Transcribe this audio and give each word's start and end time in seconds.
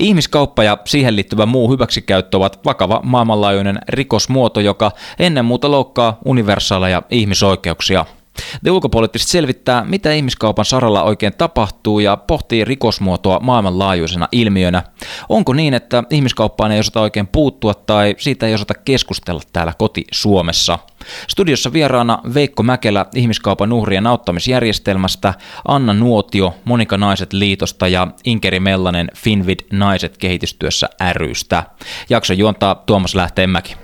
Ihmiskauppa 0.00 0.64
ja 0.64 0.78
siihen 0.84 1.16
liittyvä 1.16 1.46
muu 1.46 1.70
hyväksikäyttö 1.70 2.36
ovat 2.36 2.64
vakava 2.64 3.00
maailmanlaajuinen 3.02 3.78
rikosmuoto, 3.88 4.60
joka 4.60 4.92
ennen 5.18 5.44
muuta 5.44 5.70
loukkaa 5.70 6.18
universaaleja 6.24 7.02
ihmisoikeuksia. 7.10 8.06
The 8.62 8.70
ulkopoliittisesti 8.70 9.32
selvittää, 9.32 9.84
mitä 9.84 10.12
ihmiskaupan 10.12 10.64
saralla 10.64 11.02
oikein 11.02 11.32
tapahtuu 11.38 12.00
ja 12.00 12.16
pohtii 12.16 12.64
rikosmuotoa 12.64 13.40
maailmanlaajuisena 13.40 14.28
ilmiönä. 14.32 14.82
Onko 15.28 15.52
niin, 15.52 15.74
että 15.74 16.04
ihmiskauppaan 16.10 16.72
ei 16.72 16.80
osata 16.80 17.00
oikein 17.00 17.26
puuttua 17.26 17.74
tai 17.74 18.14
siitä 18.18 18.46
ei 18.46 18.54
osata 18.54 18.74
keskustella 18.74 19.40
täällä 19.52 19.72
koti 19.78 20.04
Suomessa? 20.12 20.78
Studiossa 21.28 21.72
vieraana 21.72 22.18
Veikko 22.34 22.62
Mäkelä 22.62 23.06
ihmiskaupan 23.14 23.72
uhrien 23.72 24.06
auttamisjärjestelmästä, 24.06 25.34
Anna 25.68 25.92
Nuotio 25.92 26.54
Monika 26.64 26.98
Naiset 26.98 27.32
liitosta 27.32 27.88
ja 27.88 28.06
Inkeri 28.24 28.60
Mellanen 28.60 29.10
Finvid 29.16 29.58
Naiset 29.72 30.18
kehitystyössä 30.18 30.88
rystä. 31.12 31.62
Jakso 32.10 32.32
juontaa 32.32 32.74
Tuomas 32.74 33.14
Lähteenmäki. 33.14 33.83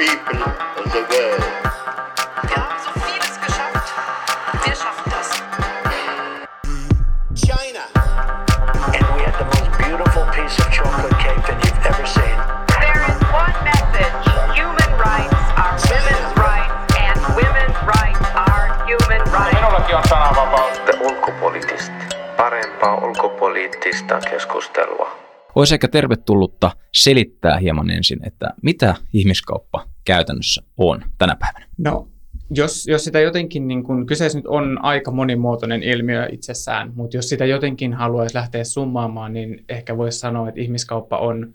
People 0.00 0.42
of 0.42 0.92
the 0.92 1.06
world. 1.10 1.29
Olisi 25.60 25.74
ehkä 25.74 25.88
tervetullutta 25.88 26.70
selittää 26.94 27.58
hieman 27.58 27.90
ensin, 27.90 28.18
että 28.26 28.50
mitä 28.62 28.94
ihmiskauppa 29.12 29.86
käytännössä 30.04 30.62
on 30.76 31.04
tänä 31.18 31.36
päivänä. 31.40 31.66
No, 31.78 32.08
jos, 32.50 32.86
jos 32.86 33.04
sitä 33.04 33.20
jotenkin, 33.20 33.68
niin 33.68 33.82
kun, 33.82 34.06
kyseessä 34.06 34.38
nyt 34.38 34.46
on 34.46 34.84
aika 34.84 35.10
monimuotoinen 35.10 35.82
ilmiö 35.82 36.28
itsessään, 36.32 36.92
mutta 36.94 37.16
jos 37.16 37.28
sitä 37.28 37.46
jotenkin 37.46 37.94
haluaisi 37.94 38.34
lähteä 38.34 38.64
summaamaan, 38.64 39.32
niin 39.32 39.64
ehkä 39.68 39.96
voisi 39.96 40.18
sanoa, 40.18 40.48
että 40.48 40.60
ihmiskauppa 40.60 41.18
on 41.18 41.54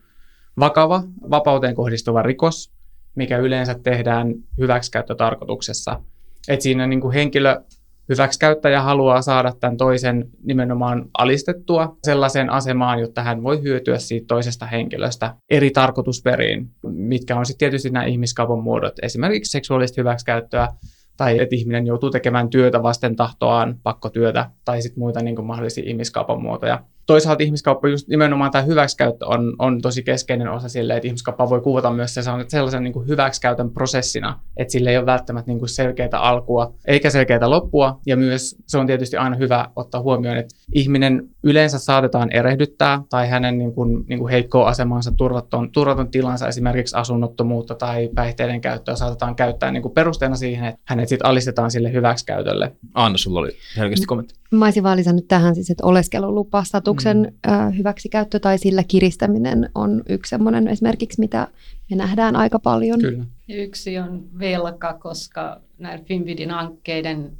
vakava, 0.59 1.03
vapauteen 1.29 1.75
kohdistuva 1.75 2.21
rikos, 2.21 2.71
mikä 3.15 3.37
yleensä 3.37 3.75
tehdään 3.83 4.33
hyväksikäyttötarkoituksessa. 4.59 6.01
Et 6.47 6.61
siinä 6.61 6.87
niin 6.87 7.01
kuin 7.01 7.13
henkilö 7.13 7.61
hyväksikäyttäjä 8.09 8.81
haluaa 8.81 9.21
saada 9.21 9.53
tämän 9.59 9.77
toisen 9.77 10.29
nimenomaan 10.43 11.05
alistettua 11.17 11.97
sellaiseen 12.03 12.49
asemaan, 12.49 12.99
jotta 12.99 13.23
hän 13.23 13.43
voi 13.43 13.61
hyötyä 13.63 13.97
siitä 13.97 14.25
toisesta 14.27 14.65
henkilöstä 14.65 15.35
eri 15.49 15.71
tarkoitusperiin, 15.71 16.69
mitkä 16.83 17.37
on 17.37 17.45
sitten 17.45 17.59
tietysti 17.59 17.89
nämä 17.89 18.05
ihmiskaupan 18.05 18.63
muodot, 18.63 18.93
esimerkiksi 19.01 19.51
seksuaalista 19.51 20.01
hyväksikäyttöä, 20.01 20.67
tai 21.17 21.39
että 21.39 21.55
ihminen 21.55 21.87
joutuu 21.87 22.09
tekemään 22.09 22.49
työtä 22.49 22.83
vasten 22.83 23.15
tahtoaan, 23.15 23.79
pakkotyötä, 23.83 24.49
tai 24.65 24.81
sitten 24.81 24.99
muita 24.99 25.21
niin 25.21 25.45
mahdollisia 25.45 25.83
ihmiskaupan 25.87 26.41
muotoja 26.41 26.83
toisaalta 27.05 27.43
ihmiskauppa, 27.43 27.87
just 27.87 28.07
nimenomaan 28.07 28.51
tämä 28.51 28.61
hyväksikäyttö 28.61 29.25
on, 29.25 29.55
on 29.59 29.81
tosi 29.81 30.03
keskeinen 30.03 30.47
osa 30.47 30.69
sille, 30.69 30.95
että 30.95 31.07
ihmiskauppa 31.07 31.49
voi 31.49 31.61
kuvata 31.61 31.91
myös 31.91 32.13
sellaisen 32.47 32.83
niin 32.83 32.93
kuin 32.93 33.07
hyväksikäytön 33.07 33.69
prosessina, 33.69 34.39
että 34.57 34.71
sillä 34.71 34.89
ei 34.89 34.97
ole 34.97 35.05
välttämättä 35.05 35.51
niin 35.51 35.59
kuin 35.59 35.69
selkeää 35.69 36.09
alkua 36.13 36.73
eikä 36.87 37.09
selkeää 37.09 37.49
loppua. 37.49 37.99
Ja 38.05 38.17
myös 38.17 38.55
se 38.67 38.77
on 38.77 38.87
tietysti 38.87 39.17
aina 39.17 39.35
hyvä 39.35 39.69
ottaa 39.75 40.01
huomioon, 40.01 40.37
että 40.37 40.55
ihminen 40.73 41.29
yleensä 41.43 41.79
saatetaan 41.79 42.31
erehdyttää 42.31 43.01
tai 43.09 43.29
hänen 43.29 43.57
niin 43.57 43.73
kuin, 43.73 44.05
niin 44.07 44.19
kuin 44.19 44.31
heikkoa 44.31 44.67
asemansa, 44.67 45.11
turvaton, 45.17 45.71
turvaton 45.71 46.11
tilansa, 46.11 46.47
esimerkiksi 46.47 46.95
asunnottomuutta 46.95 47.75
tai 47.75 48.09
päihteiden 48.15 48.61
käyttöä 48.61 48.95
saatetaan 48.95 49.35
käyttää 49.35 49.71
niin 49.71 49.81
kuin 49.81 49.93
perusteena 49.93 50.35
siihen, 50.35 50.65
että 50.65 50.81
hänet 50.85 51.09
sitten 51.09 51.25
alistetaan 51.25 51.71
sille 51.71 51.93
hyväksikäytölle. 51.93 52.75
Anna, 52.93 53.17
sulla 53.17 53.39
oli 53.39 53.51
selkeästi 53.75 54.05
kommentti. 54.05 54.35
Mä 54.51 54.65
olisin 54.65 54.83
vaan 54.83 54.97
lisännyt 54.97 55.27
tähän 55.27 55.55
siis, 55.55 55.69
että 55.69 55.85
oleskelulupastatuksen 56.95 57.71
mm. 57.71 57.77
hyväksikäyttö 57.77 58.39
tai 58.39 58.57
sillä 58.57 58.83
kiristäminen 58.83 59.69
on 59.75 60.03
yksi 60.09 60.29
semmoinen 60.29 60.67
esimerkiksi, 60.67 61.19
mitä 61.19 61.47
me 61.89 61.95
nähdään 61.95 62.35
aika 62.35 62.59
paljon. 62.59 62.99
Kyllä. 62.99 63.25
Yksi 63.49 63.99
on 63.99 64.29
velka, 64.39 64.93
koska 64.93 65.61
näiden 65.77 66.05
Finvidin 66.05 66.51
hankkeiden 66.51 67.37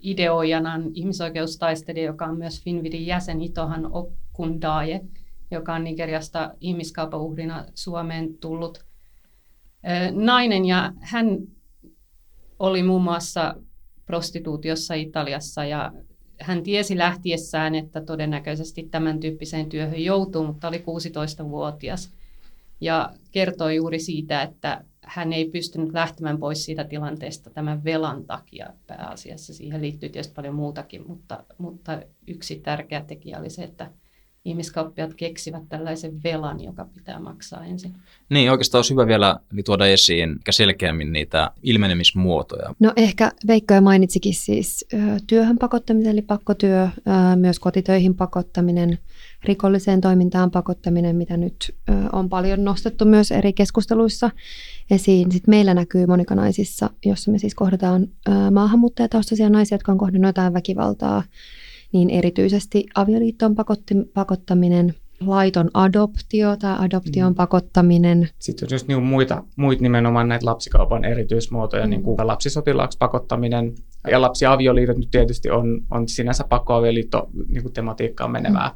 ideoijana 0.00 0.74
on 0.74 0.90
ihmisoikeustaistelija, 0.94 2.06
joka 2.06 2.24
on 2.24 2.38
myös 2.38 2.62
Finvidin 2.62 3.06
jäsen 3.06 3.40
Itohan 3.40 3.88
Okundaye, 3.92 5.00
joka 5.50 5.74
on 5.74 5.84
Nigeriasta 5.84 6.54
ihmiskaupauhrina 6.60 7.64
Suomeen 7.74 8.34
tullut 8.34 8.84
nainen. 10.12 10.64
Ja 10.64 10.92
hän 11.00 11.38
oli 12.58 12.82
muun 12.82 13.02
muassa 13.02 13.54
prostituutiossa 14.06 14.94
Italiassa 14.94 15.64
ja 15.64 15.92
hän 16.40 16.62
tiesi 16.62 16.98
lähtiessään, 16.98 17.74
että 17.74 18.00
todennäköisesti 18.00 18.88
tämän 18.90 19.20
tyyppiseen 19.20 19.68
työhön 19.68 20.04
joutuu, 20.04 20.46
mutta 20.46 20.68
oli 20.68 20.78
16-vuotias 20.78 22.10
ja 22.80 23.12
kertoi 23.32 23.76
juuri 23.76 23.98
siitä, 23.98 24.42
että 24.42 24.84
hän 25.02 25.32
ei 25.32 25.50
pystynyt 25.50 25.92
lähtemään 25.92 26.38
pois 26.38 26.64
siitä 26.64 26.84
tilanteesta 26.84 27.50
tämän 27.50 27.84
velan 27.84 28.24
takia 28.24 28.66
pääasiassa. 28.86 29.54
Siihen 29.54 29.82
liittyy 29.82 30.08
tietysti 30.08 30.34
paljon 30.34 30.54
muutakin, 30.54 31.04
mutta, 31.08 31.44
mutta 31.58 32.02
yksi 32.26 32.56
tärkeä 32.56 33.00
tekijä 33.00 33.38
oli 33.38 33.50
se, 33.50 33.62
että 33.62 33.90
ihmiskauppiat 34.46 35.14
keksivät 35.14 35.62
tällaisen 35.68 36.22
velan, 36.24 36.64
joka 36.64 36.86
pitää 36.94 37.20
maksaa 37.20 37.64
ensin. 37.64 37.94
Niin, 38.30 38.50
oikeastaan 38.50 38.78
olisi 38.78 38.92
hyvä 38.94 39.06
vielä 39.06 39.36
tuoda 39.64 39.86
esiin 39.86 40.36
selkeämmin 40.50 41.12
niitä 41.12 41.50
ilmenemismuotoja. 41.62 42.74
No 42.80 42.92
ehkä 42.96 43.32
Veikko 43.46 43.74
jo 43.74 43.80
mainitsikin 43.80 44.34
siis 44.34 44.86
työhön 45.26 45.58
pakottamisen, 45.58 46.12
eli 46.12 46.22
pakkotyö, 46.22 46.88
myös 47.36 47.58
kotitöihin 47.58 48.14
pakottaminen, 48.14 48.98
rikolliseen 49.44 50.00
toimintaan 50.00 50.50
pakottaminen, 50.50 51.16
mitä 51.16 51.36
nyt 51.36 51.74
on 52.12 52.28
paljon 52.28 52.64
nostettu 52.64 53.04
myös 53.04 53.30
eri 53.30 53.52
keskusteluissa 53.52 54.30
esiin. 54.90 55.32
Sitten 55.32 55.52
meillä 55.52 55.74
näkyy 55.74 56.06
monikanaisissa, 56.06 56.90
jossa 57.04 57.30
me 57.30 57.38
siis 57.38 57.54
kohdataan 57.54 58.08
maahanmuuttajataustaisia 58.50 59.50
naisia, 59.50 59.74
jotka 59.74 59.92
on 59.92 59.98
kohdannut 59.98 60.28
jotain 60.28 60.52
väkivaltaa, 60.52 61.22
niin 61.92 62.10
erityisesti 62.10 62.86
avioliittoon 62.94 63.54
pakottaminen, 64.14 64.94
laiton 65.20 65.70
adoptio 65.74 66.56
tai 66.56 66.76
adoption 66.78 67.32
mm. 67.32 67.34
pakottaminen. 67.34 68.28
Sitten 68.38 68.66
on 68.66 68.74
just 68.74 68.88
niin 68.88 69.02
muita, 69.02 69.44
muita 69.56 69.82
nimenomaan 69.82 70.28
näitä 70.28 70.46
lapsikaupan 70.46 71.04
erityismuotoja, 71.04 71.84
mm. 71.84 71.90
niin 71.90 72.02
kuin 72.02 72.16
lapsisotilaaksi 72.22 72.98
pakottaminen. 72.98 73.74
Ja 74.10 74.20
lapsiavioliitot 74.20 74.96
nyt 74.96 75.10
tietysti 75.10 75.50
on, 75.50 75.82
on 75.90 76.08
sinänsä 76.08 76.44
pakkoavioliitto 76.48 77.28
niin 77.48 77.62
kuin 77.62 77.72
tematiikkaan 77.72 78.30
menevää. 78.30 78.68
Mm. 78.68 78.74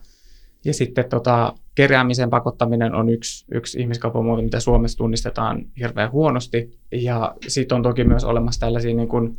Ja 0.65 0.75
sitten 0.75 1.05
tota, 1.09 1.55
keräämisen 1.75 2.31
pakottaminen 2.31 2.95
on 2.95 3.09
yksi, 3.09 3.45
yksi 3.53 3.81
ihmiskaupan 3.81 4.25
muoto, 4.25 4.43
mitä 4.43 4.61
Suomessa 4.61 4.99
tunnistetaan 4.99 5.65
hirveän 5.79 6.13
huonosti. 6.13 6.79
Ja 6.93 7.35
sitten 7.49 7.77
on 7.77 7.83
toki 7.83 8.05
myös 8.05 8.25
olemassa 8.25 8.61
tällaisia 8.61 8.95
niin 8.95 9.09
kuin, 9.09 9.39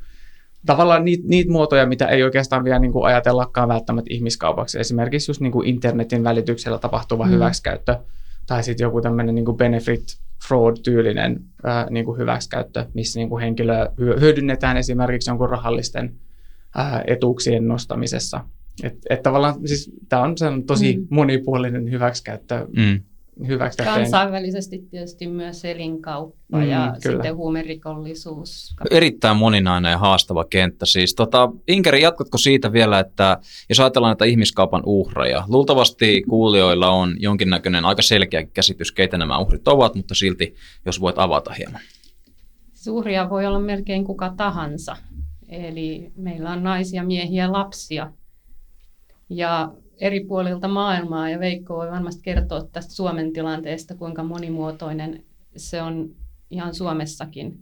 tavallaan 0.66 1.05
niitä, 1.05 1.23
niitä 1.27 1.51
muotoja, 1.51 1.85
mitä 1.85 2.07
ei 2.07 2.23
oikeastaan 2.23 2.63
vielä 2.63 2.79
niin 2.79 2.91
kuin 2.91 3.05
ajatellakaan 3.05 3.69
välttämättä 3.69 4.13
ihmiskaupaksi. 4.13 4.79
Esimerkiksi 4.79 5.31
just 5.31 5.41
niin 5.41 5.51
kuin 5.51 5.67
internetin 5.67 6.23
välityksellä 6.23 6.77
tapahtuva 6.77 7.25
mm. 7.25 7.31
hyväksikäyttö 7.31 7.95
tai 8.47 8.63
sitten 8.63 8.85
joku 8.85 9.01
tämmöinen 9.01 9.35
niin 9.35 9.57
benefit 9.57 10.03
fraud-tyylinen 10.47 11.41
ää, 11.63 11.88
niin 11.89 12.05
kuin 12.05 12.17
hyväksikäyttö, 12.17 12.85
missä 12.94 13.19
niin 13.19 13.29
kuin 13.29 13.41
henkilö 13.41 13.89
hyödynnetään 14.19 14.78
esimerkiksi 14.78 15.29
jonkun 15.29 15.49
rahallisten 15.49 16.16
ää, 16.75 17.03
etuuksien 17.07 17.67
nostamisessa. 17.67 18.46
Että 18.84 18.99
et 19.09 19.23
tavallaan 19.23 19.67
siis 19.67 19.91
tämä 20.09 20.22
on 20.22 20.35
tosi 20.67 20.97
mm. 20.97 21.07
monipuolinen 21.09 21.91
hyväksikäyttö 21.91 22.67
mm 22.78 22.99
hyväksi. 23.47 23.78
Kansainvälisesti 23.83 24.79
tietysti 24.91 25.28
myös 25.28 25.66
elinkauppa 25.66 26.57
mm, 26.57 26.63
ja 26.63 26.95
kyllä. 27.03 27.16
sitten 27.16 27.35
huumerikollisuus. 27.35 28.75
Erittäin 28.91 29.37
moninainen 29.37 29.91
ja 29.91 29.97
haastava 29.97 30.45
kenttä. 30.45 30.85
Siis, 30.85 31.16
tota, 31.16 31.49
Inkeri, 31.67 32.01
jatkatko 32.01 32.37
siitä 32.37 32.73
vielä, 32.73 32.99
että 32.99 33.37
jos 33.69 33.79
ajatellaan 33.79 34.11
näitä 34.11 34.25
ihmiskaupan 34.25 34.83
uhreja, 34.85 35.43
luultavasti 35.47 36.23
kuulijoilla 36.29 36.89
on 36.89 37.16
jonkinnäköinen 37.19 37.85
aika 37.85 38.01
selkeä 38.01 38.43
käsitys, 38.45 38.91
keitä 38.91 39.17
nämä 39.17 39.39
uhrit 39.39 39.67
ovat, 39.67 39.95
mutta 39.95 40.16
silti 40.16 40.55
jos 40.85 41.01
voit 41.01 41.19
avata 41.19 41.53
hieman. 41.53 41.81
Suuria 42.73 43.29
voi 43.29 43.45
olla 43.45 43.59
melkein 43.59 44.03
kuka 44.03 44.33
tahansa. 44.37 44.97
Eli 45.49 46.11
meillä 46.16 46.51
on 46.51 46.63
naisia, 46.63 47.03
miehiä, 47.03 47.51
lapsia. 47.51 48.11
Ja 49.29 49.72
eri 50.02 50.20
puolilta 50.20 50.68
maailmaa 50.68 51.30
ja 51.30 51.40
Veikko 51.40 51.76
voi 51.76 51.92
varmasti 51.92 52.22
kertoa 52.24 52.64
tästä 52.72 52.94
Suomen 52.94 53.34
tilanteesta, 53.34 53.96
kuinka 53.96 54.24
monimuotoinen 54.24 55.24
se 55.56 55.82
on 55.82 56.09
ihan 56.50 56.76
Suomessakin. 56.76 57.59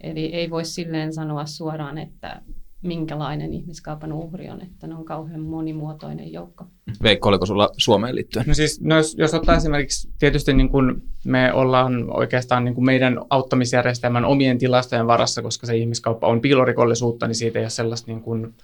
Eli 0.00 0.24
ei 0.24 0.50
voi 0.50 0.64
silleen 0.64 1.12
sanoa 1.12 1.46
suoraan, 1.46 1.98
että 1.98 2.42
minkälainen 2.82 3.52
ihmiskaupan 3.52 4.12
uhri 4.12 4.50
on, 4.50 4.62
että 4.62 4.86
ne 4.86 4.94
on 4.94 5.04
kauhean 5.04 5.40
monimuotoinen 5.40 6.32
joukko. 6.32 6.64
Veikko, 7.02 7.28
oliko 7.28 7.46
sulla 7.46 7.70
Suomeen 7.76 8.14
liittyen? 8.14 8.44
No 8.46 8.54
siis, 8.54 8.80
no 8.80 8.96
jos, 8.96 9.14
jos 9.18 9.34
ottaa 9.34 9.56
esimerkiksi, 9.56 10.08
tietysti 10.18 10.52
niin 10.54 10.68
kuin 10.68 11.02
me 11.24 11.52
ollaan 11.52 12.16
oikeastaan 12.16 12.64
niin 12.64 12.74
kuin 12.74 12.84
meidän 12.84 13.18
auttamisjärjestelmän 13.30 14.24
omien 14.24 14.58
tilastojen 14.58 15.06
varassa, 15.06 15.42
koska 15.42 15.66
se 15.66 15.76
ihmiskauppa 15.76 16.26
on 16.26 16.40
piilorikollisuutta, 16.40 17.26
niin 17.26 17.34
siitä 17.34 17.58
ei 17.58 17.64
ole 17.64 17.70
sellaista, 17.70 18.12
niin 18.12 18.22
kuin, 18.22 18.54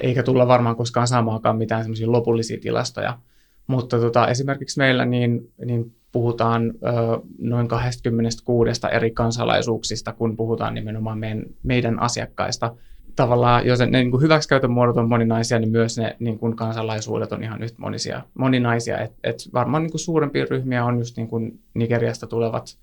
eikä 0.00 0.22
tulla 0.22 0.48
varmaan 0.48 0.76
koskaan 0.76 1.08
saamaakaan 1.08 1.56
mitään 1.56 1.82
semmoisia 1.82 2.12
lopullisia 2.12 2.60
tilastoja. 2.60 3.18
Mutta 3.66 4.00
tota, 4.00 4.28
esimerkiksi 4.28 4.78
meillä 4.78 5.04
niin, 5.04 5.52
niin 5.64 5.94
puhutaan 6.12 6.62
ö, 6.62 7.20
noin 7.38 7.68
26 7.68 8.70
eri 8.92 9.10
kansalaisuuksista, 9.10 10.12
kun 10.12 10.36
puhutaan 10.36 10.74
nimenomaan 10.74 11.18
meidän, 11.18 11.44
meidän 11.62 12.00
asiakkaista. 12.00 12.74
Tavallaan, 13.16 13.66
jos 13.66 13.78
ne 13.78 13.86
niin 13.86 14.10
kuin 14.10 14.22
hyväksikäytön 14.22 14.70
muodot 14.70 14.96
on 14.96 15.08
moninaisia, 15.08 15.58
niin 15.58 15.70
myös 15.70 15.98
ne 15.98 16.16
niin 16.18 16.38
kuin 16.38 16.56
kansalaisuudet 16.56 17.32
on 17.32 17.42
ihan 17.42 17.62
yhtä 17.62 17.76
monisia, 17.78 18.22
moninaisia. 18.34 18.98
Et, 18.98 19.12
et 19.24 19.36
varmaan 19.54 19.82
niin 19.82 19.90
kuin 19.90 20.00
suurempia 20.00 20.46
ryhmiä 20.50 20.84
on 20.84 20.98
just 20.98 21.16
niin 21.16 21.28
kuin 21.28 21.60
Nigeriasta 21.74 22.26
tulevat 22.26 22.78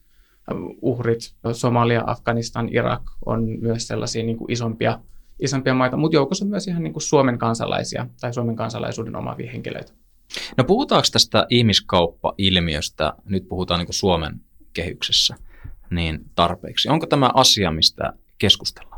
uhrit, 0.82 1.34
Somalia, 1.52 2.04
Afganistan, 2.08 2.70
Irak 2.72 3.02
on 3.26 3.48
myös 3.62 3.88
sellaisia 3.88 4.24
niin 4.24 4.38
kuin 4.38 4.52
isompia, 4.52 5.00
isompia 5.40 5.74
maita, 5.74 5.98
mutta 5.98 6.16
joukossa 6.16 6.46
myös 6.46 6.68
ihan 6.68 6.84
niin 6.84 6.94
kuin 6.94 7.04
Suomen 7.04 7.38
kansalaisia 7.38 8.08
tai 8.22 8.34
Suomen 8.34 8.56
kansalaisuuden 8.56 9.16
omaavia 9.16 9.52
henkilöitä. 9.52 9.94
No 10.58 10.64
puhutaanko 10.64 11.08
tästä 11.12 11.48
ihmiskauppa-ilmiöstä, 11.50 13.14
nyt 13.26 13.48
puhutaan 13.50 13.78
niin 13.78 13.88
kuin 13.88 13.96
Suomen 13.96 14.42
kehyksessä, 14.74 15.36
niin 15.90 16.20
tarpeeksi. 16.36 16.90
Onko 16.90 17.06
tämä 17.06 17.32
asia, 17.34 17.72
mistä 17.72 18.14
keskustellaan? 18.38 18.96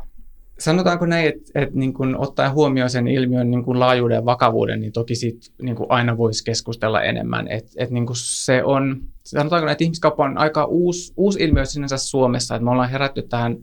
sanotaanko 0.58 1.06
näin, 1.06 1.28
että, 1.28 1.52
että 1.54 1.78
niin 1.78 1.94
kuin 1.94 2.16
ottaen 2.16 2.52
huomioon 2.52 2.90
sen 2.90 3.08
ilmiön 3.08 3.50
niin 3.50 3.64
kuin 3.64 3.80
laajuuden 3.80 4.14
ja 4.14 4.24
vakavuuden, 4.24 4.80
niin 4.80 4.92
toki 4.92 5.14
siitä 5.14 5.46
niin 5.62 5.76
kuin 5.76 5.90
aina 5.90 6.16
voisi 6.16 6.44
keskustella 6.44 7.02
enemmän. 7.02 7.48
Et, 7.48 7.64
et 7.76 7.90
niin 7.90 8.06
kuin 8.06 8.16
se 8.16 8.64
on, 8.64 9.00
sanotaanko 9.24 9.64
näin, 9.64 9.72
että 9.72 9.84
ihmiskauppa 9.84 10.24
on 10.24 10.38
aika 10.38 10.64
uusi, 10.64 11.12
uusi 11.16 11.44
ilmiö 11.44 11.64
sinänsä 11.64 11.96
Suomessa, 11.96 12.54
että 12.54 12.64
me 12.64 12.70
ollaan 12.70 12.90
herätty 12.90 13.22
tähän 13.22 13.56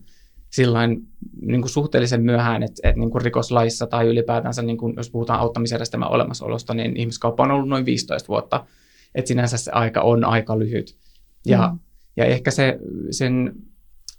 sillain 0.55 1.07
niin 1.41 1.61
kuin 1.61 1.69
suhteellisen 1.69 2.21
myöhään, 2.21 2.63
että, 2.63 2.89
että 2.89 2.99
niin 2.99 3.11
kuin 3.11 3.21
rikoslaissa 3.21 3.87
tai 3.87 4.07
ylipäätänsä, 4.07 4.61
niin 4.61 4.77
kuin, 4.77 4.93
jos 4.97 5.09
puhutaan 5.09 5.39
auttamisjärjestelmän 5.39 6.11
olemassaolosta, 6.11 6.73
niin 6.73 6.97
ihmiskauppa 6.97 7.43
on 7.43 7.51
ollut 7.51 7.69
noin 7.69 7.85
15 7.85 8.27
vuotta, 8.27 8.65
että 9.15 9.27
sinänsä 9.27 9.57
se 9.57 9.71
aika 9.71 10.01
on 10.01 10.25
aika 10.25 10.59
lyhyt. 10.59 10.97
Ja, 11.45 11.69
Mm. 11.73 11.79
ja 12.17 12.25
ehkä 12.25 12.51
se, 12.51 12.79
sen 13.11 13.53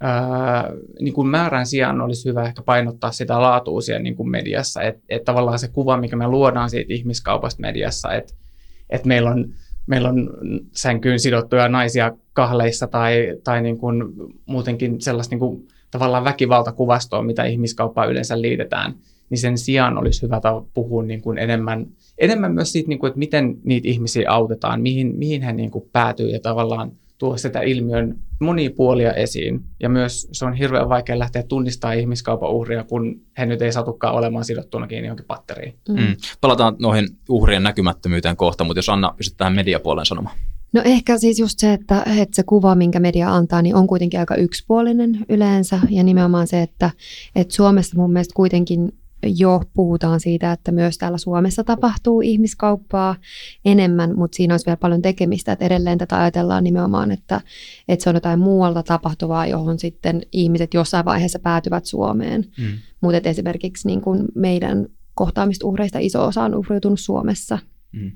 ää, 0.00 0.71
niin 1.00 1.15
kuin 1.15 1.29
määrän 1.29 1.67
sijaan 1.67 2.00
olisi 2.00 2.29
hyvä 2.29 2.44
ehkä 2.44 2.62
painottaa 2.62 3.12
sitä 3.12 3.41
laatua 3.41 3.81
siellä 3.81 4.03
niin 4.03 4.17
kuin 4.17 4.31
mediassa, 4.31 4.82
että 4.82 5.03
et 5.09 5.25
tavallaan 5.25 5.59
se 5.59 5.69
kuva, 5.69 5.97
mikä 5.97 6.17
me 6.17 6.29
luodaan 6.29 6.71
siitä 6.71 6.94
ihmiskaupasta 6.94 7.61
mediassa, 7.61 8.15
että 8.15 8.35
et 8.91 9.05
meillä 9.05 9.31
on 9.31 9.49
meillä 9.87 10.09
on 10.09 10.31
sänkyyn 10.73 11.21
sidottuja 11.21 11.69
naisia 11.69 12.12
kahleissa 12.32 12.87
tai, 12.87 13.37
tai 13.44 13.62
niin 13.62 13.79
kuin 13.79 14.05
muutenkin 14.47 15.00
sellaista 15.00 15.32
niin 15.32 15.41
kuin 15.41 15.69
tavallaan 15.91 16.25
väkivaltakuvastoa, 16.25 17.23
mitä 17.23 17.44
ihmiskauppaan 17.44 18.11
yleensä 18.11 18.41
liitetään, 18.41 18.94
niin 19.31 19.38
sen 19.38 19.59
sijaan 19.59 19.99
olisi 19.99 20.23
hyvä 20.23 20.41
ta- 20.41 20.62
puhua 20.75 21.03
niin 21.03 21.23
kuin 21.23 21.38
enemmän, 21.38 21.87
enemmän 22.19 22.55
myös 22.55 22.73
siitä, 22.73 22.88
niin 22.88 22.99
kuin, 22.99 23.09
että 23.09 23.19
miten 23.19 23.56
niitä 23.65 23.88
ihmisiä 23.88 24.31
autetaan, 24.31 24.81
mihin, 24.81 25.15
mihin 25.17 25.43
he 25.43 25.53
niin 25.53 25.71
kuin 25.71 25.88
päätyy 25.93 26.29
ja 26.29 26.41
tavallaan 26.41 26.93
tuo 27.19 27.37
sitä 27.37 27.61
ilmiön 27.61 28.19
monia 28.41 28.71
puolia 28.77 29.12
esiin. 29.12 29.61
Ja 29.81 29.88
myös 29.88 30.29
se 30.33 30.44
on 30.44 30.55
hirveän 30.55 30.88
vaikea 30.88 31.19
lähteä 31.19 31.43
tunnistamaan 31.43 31.99
ihmiskaupan 31.99 32.50
uhria, 32.50 32.85
kun 32.85 33.21
he 33.39 33.47
nyt 33.47 33.62
ei 33.62 33.73
satukaan 33.73 34.15
olemaan 34.15 34.44
sidottuna 34.44 34.87
kiinni 34.87 35.06
johonkin 35.06 35.27
patteriin. 35.27 35.75
Mm. 35.89 35.94
Mm. 35.94 36.17
Palataan 36.41 36.77
noihin 36.79 37.09
uhrien 37.29 37.62
näkymättömyyteen 37.62 38.37
kohta, 38.37 38.65
mutta 38.65 38.79
jos 38.79 38.89
Anna 38.89 39.15
pystyt 39.17 39.37
tähän 39.37 39.55
mediapuoleen 39.55 40.06
sanomaan. 40.06 40.37
No 40.76 40.82
ehkä 40.84 41.19
siis 41.19 41.38
just 41.38 41.58
se, 41.58 41.73
että, 41.73 42.02
että 42.06 42.37
se 42.37 42.43
kuva, 42.43 42.75
minkä 42.75 43.00
media 43.00 43.34
antaa, 43.34 43.62
niin 43.62 43.75
on 43.75 43.87
kuitenkin 43.87 44.20
aika 44.20 44.34
yksipuolinen 44.34 45.26
yleensä. 45.28 45.81
Ja 45.90 46.02
nimenomaan 46.02 46.46
se, 46.46 46.62
että, 46.62 46.90
että 47.37 47.55
Suomessa 47.55 47.99
mun 47.99 48.12
mielestä 48.12 48.34
kuitenkin 48.34 48.93
jo 49.26 49.62
puhutaan 49.75 50.20
siitä, 50.20 50.52
että 50.52 50.73
myös 50.73 50.99
täällä 50.99 51.19
Suomessa 51.19 51.64
tapahtuu 51.64 52.20
ihmiskauppaa 52.20 53.17
enemmän, 53.64 54.17
mutta 54.17 54.37
siinä 54.37 54.55
olisi 54.55 54.67
vielä 54.67 54.76
paljon 54.76 55.02
tekemistä, 55.02 55.52
että 55.52 55.64
edelleen 55.64 55.99
tätä 55.99 56.19
ajatellaan 56.19 56.64
nimenomaan, 56.64 57.11
että, 57.11 57.40
että 57.88 58.02
se 58.02 58.11
on 58.11 58.17
jotain 58.17 58.40
muualta 58.40 58.82
tapahtuvaa, 58.82 59.46
johon 59.46 59.79
sitten 59.79 60.22
ihmiset 60.32 60.75
jossain 60.75 61.05
vaiheessa 61.05 61.38
päätyvät 61.38 61.84
Suomeen. 61.84 62.44
Mm. 62.58 62.79
Mutta 63.00 63.29
esimerkiksi 63.29 63.88
niin 63.88 64.00
kuin 64.00 64.25
meidän 64.34 64.87
kohtaamista 65.14 65.67
uhreista 65.67 65.99
iso 65.99 66.26
osa 66.26 66.43
on 66.43 66.55
uhriutunut 66.55 67.00
Suomessa. 67.00 67.58
Mm. 67.93 68.12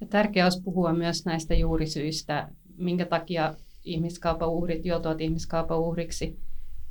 Ja 0.00 0.06
tärkeää 0.06 0.46
olisi 0.46 0.62
puhua 0.62 0.92
myös 0.92 1.24
näistä 1.24 1.54
juurisyistä, 1.54 2.48
minkä 2.76 3.06
takia 3.06 3.54
ihmiskaupan 3.84 4.48
uhrit 4.48 4.86
joutuvat 4.86 5.20
ihmiskaupan 5.20 5.78
uhriksi, 5.78 6.38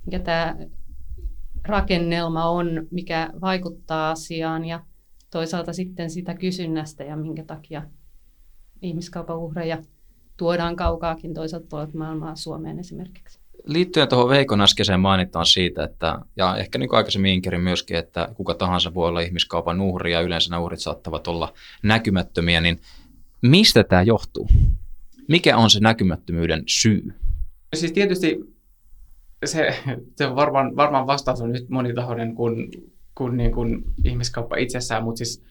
mikä 0.05 0.19
tämä 0.19 0.57
rakennelma 1.67 2.49
on, 2.49 2.87
mikä 2.91 3.29
vaikuttaa 3.41 4.11
asiaan 4.11 4.65
ja 4.65 4.85
toisaalta 5.31 5.73
sitten 5.73 6.09
sitä 6.09 6.33
kysynnästä 6.33 7.03
ja 7.03 7.15
minkä 7.15 7.43
takia 7.43 7.83
ihmiskaupan 8.81 9.37
uhreja 9.37 9.83
tuodaan 10.37 10.75
kaukaakin 10.75 11.33
toiselta 11.33 11.67
puolelta 11.69 11.97
maailmaa 11.97 12.35
Suomeen 12.35 12.79
esimerkiksi. 12.79 13.36
Liittyen 13.67 14.07
tuohon 14.07 14.29
Veikon 14.29 14.61
äskeiseen 14.61 14.99
mainitaan 14.99 15.45
siitä, 15.45 15.83
että, 15.83 16.19
ja 16.35 16.57
ehkä 16.57 16.77
niin 16.77 16.95
aikaisemmin 16.95 17.33
Inkerin 17.33 17.61
myöskin, 17.61 17.97
että 17.97 18.29
kuka 18.35 18.53
tahansa 18.53 18.93
voi 18.93 19.07
olla 19.07 19.21
ihmiskaupan 19.21 19.81
uhri 19.81 20.11
ja 20.11 20.21
yleensä 20.21 20.49
nämä 20.49 20.61
uhrit 20.61 20.79
saattavat 20.79 21.27
olla 21.27 21.53
näkymättömiä, 21.83 22.61
niin 22.61 22.79
mistä 23.41 23.83
tämä 23.83 24.01
johtuu? 24.01 24.47
Mikä 25.27 25.57
on 25.57 25.69
se 25.69 25.79
näkymättömyyden 25.79 26.63
syy? 26.67 27.13
Siis 27.75 27.91
tietysti 27.91 28.39
se, 29.45 29.83
se 30.15 30.35
varmaan, 30.35 30.75
varmaan 30.75 31.07
vastaus 31.07 31.41
on 31.41 31.51
nyt 31.51 31.69
monitahoinen 31.69 32.35
kuin, 32.35 32.71
kuin, 33.15 33.37
niin 33.37 33.51
kuin 33.51 33.83
ihmiskauppa 34.05 34.55
itsessään, 34.57 35.03
mutta 35.03 35.17
siis 35.17 35.43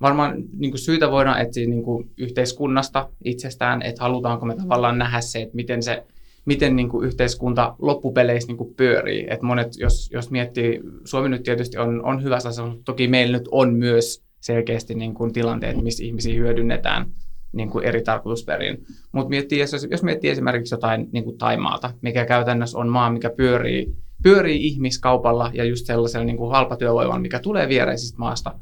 varmaan 0.00 0.34
niin 0.56 0.70
kuin 0.70 0.80
syytä 0.80 1.10
voidaan 1.10 1.40
etsiä 1.40 1.66
niin 1.66 1.82
kuin 1.82 2.10
yhteiskunnasta 2.16 3.08
itsestään, 3.24 3.82
että 3.82 4.02
halutaanko 4.02 4.46
me 4.46 4.56
tavallaan 4.56 4.98
nähdä 4.98 5.20
se, 5.20 5.42
että 5.42 5.56
miten 5.56 5.82
se 5.82 6.04
miten 6.44 6.76
niin 6.76 6.88
kuin 6.88 7.06
yhteiskunta 7.06 7.76
loppupeleissä 7.78 8.48
niin 8.48 8.56
kuin 8.56 8.74
pyörii. 8.74 9.26
Et 9.30 9.42
monet, 9.42 9.68
jos, 9.78 10.10
jos 10.12 10.30
miettii, 10.30 10.80
Suomi 11.04 11.28
nyt 11.28 11.42
tietysti 11.42 11.78
on, 11.78 12.04
on 12.04 12.22
hyvässä 12.22 12.62
mutta 12.62 12.84
toki 12.84 13.08
meillä 13.08 13.38
nyt 13.38 13.48
on 13.50 13.74
myös 13.74 14.24
selkeästi 14.40 14.94
niin 14.94 15.14
kuin 15.14 15.32
tilanteet, 15.32 15.82
missä 15.82 16.04
ihmisiä 16.04 16.34
hyödynnetään 16.34 17.06
niin 17.52 17.70
kuin 17.70 17.84
eri 17.84 18.02
tarkoitusperiin. 18.02 18.84
Mutta 19.12 19.28
miettii, 19.28 19.58
jos, 19.58 19.86
jos 19.90 20.02
miettii 20.02 20.30
esimerkiksi 20.30 20.74
jotain 20.74 21.08
niin 21.12 21.24
kuin 21.24 21.38
Taimaata, 21.38 21.94
mikä 22.00 22.26
käytännössä 22.26 22.78
on 22.78 22.88
maa, 22.88 23.10
mikä 23.10 23.30
pyörii, 23.30 23.94
pyörii 24.22 24.66
ihmiskaupalla 24.66 25.50
ja 25.54 25.64
just 25.64 25.86
sellaisella 25.86 26.26
niin 26.26 26.36
kuin 26.36 26.50
halpatyövoimalla, 26.50 27.18
mikä 27.18 27.38
tulee 27.38 27.68
viereisistä 27.68 28.18
maasta, 28.18 28.54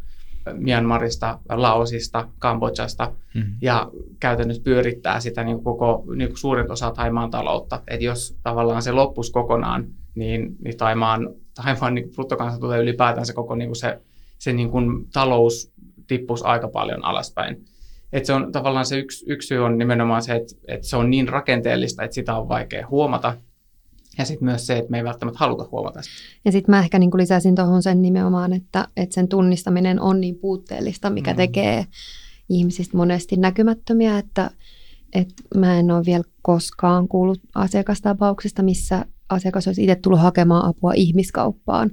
Myanmarista, 0.52 1.38
Laosista, 1.48 2.28
Kambodžasta, 2.38 3.12
Mm-hmm. 3.34 3.54
ja 3.62 3.90
käytännössä 4.20 4.62
pyörittää 4.62 5.20
sitä 5.20 5.44
niin 5.44 5.54
kuin 5.54 5.64
koko 5.64 6.04
niin 6.16 6.28
kuin 6.28 6.38
suurin 6.38 6.72
osa 6.72 6.90
Taimaan 6.90 7.30
taloutta. 7.30 7.82
Et 7.88 8.02
jos 8.02 8.36
tavallaan 8.42 8.82
se 8.82 8.92
loppuisi 8.92 9.32
kokonaan, 9.32 9.86
niin, 10.14 10.56
niin 10.64 10.76
Taimaan, 10.76 11.28
Taimaan 11.54 11.94
niin 11.94 12.10
bruttokansantuote 12.14 12.78
ylipäätään 12.78 13.26
se 13.26 13.32
koko 13.32 13.54
niin 13.54 13.68
kuin 13.68 13.76
se, 13.76 14.00
se 14.38 14.52
niin 14.52 14.70
kuin 14.70 15.10
talous 15.12 15.72
tippuisi 16.06 16.44
aika 16.44 16.68
paljon 16.68 17.04
alaspäin. 17.04 17.64
Et 18.12 18.24
se 18.24 18.32
on 18.32 18.52
tavallaan 18.52 18.86
se 18.86 18.98
yksi, 18.98 19.24
yksi 19.28 19.46
syy 19.46 19.58
on 19.58 19.78
nimenomaan 19.78 20.22
se, 20.22 20.34
että, 20.34 20.54
että 20.68 20.86
se 20.86 20.96
on 20.96 21.10
niin 21.10 21.28
rakenteellista, 21.28 22.02
että 22.02 22.14
sitä 22.14 22.36
on 22.36 22.48
vaikea 22.48 22.86
huomata. 22.86 23.36
Ja 24.18 24.24
sitten 24.24 24.44
myös 24.44 24.66
se, 24.66 24.76
että 24.76 24.90
me 24.90 24.98
ei 24.98 25.04
välttämättä 25.04 25.38
haluta 25.38 25.68
huomata 25.72 26.02
sitä. 26.02 26.14
Ja 26.44 26.52
sitten 26.52 26.72
mä 26.72 26.78
ehkä 26.78 26.98
niin 26.98 27.10
kuin 27.10 27.20
lisäsin 27.20 27.54
tuohon 27.54 27.82
sen 27.82 28.02
nimenomaan, 28.02 28.52
että, 28.52 28.88
että 28.96 29.14
sen 29.14 29.28
tunnistaminen 29.28 30.00
on 30.00 30.20
niin 30.20 30.38
puutteellista, 30.38 31.10
mikä 31.10 31.30
Mm. 31.32 31.36
tekee 31.36 31.86
ihmisistä 32.48 32.96
monesti 32.96 33.36
näkymättömiä, 33.36 34.18
että, 34.18 34.50
että 35.12 35.34
mä 35.56 35.78
en 35.78 35.90
ole 35.90 36.04
vielä 36.06 36.24
koskaan 36.42 37.08
kuullut 37.08 37.40
asiakastapauksesta, 37.54 38.62
missä 38.62 39.06
asiakas 39.28 39.66
olisi 39.66 39.82
itse 39.82 39.96
tullut 39.96 40.20
hakemaan 40.20 40.64
apua 40.68 40.92
ihmiskauppaan, 40.92 41.90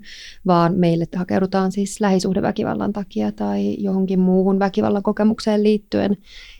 vaan 0.48 0.74
meille 0.76 1.06
hakeudutaan 1.16 1.72
siis 1.72 2.02
lähisuhdeväkivallan 2.02 2.94
takia 2.94 3.32
tai 3.32 3.76
johonkin 3.80 4.20
muuhun 4.20 4.60
väkivallan 4.60 5.04
kokemukseen 5.04 5.64
liittyen. 5.64 6.18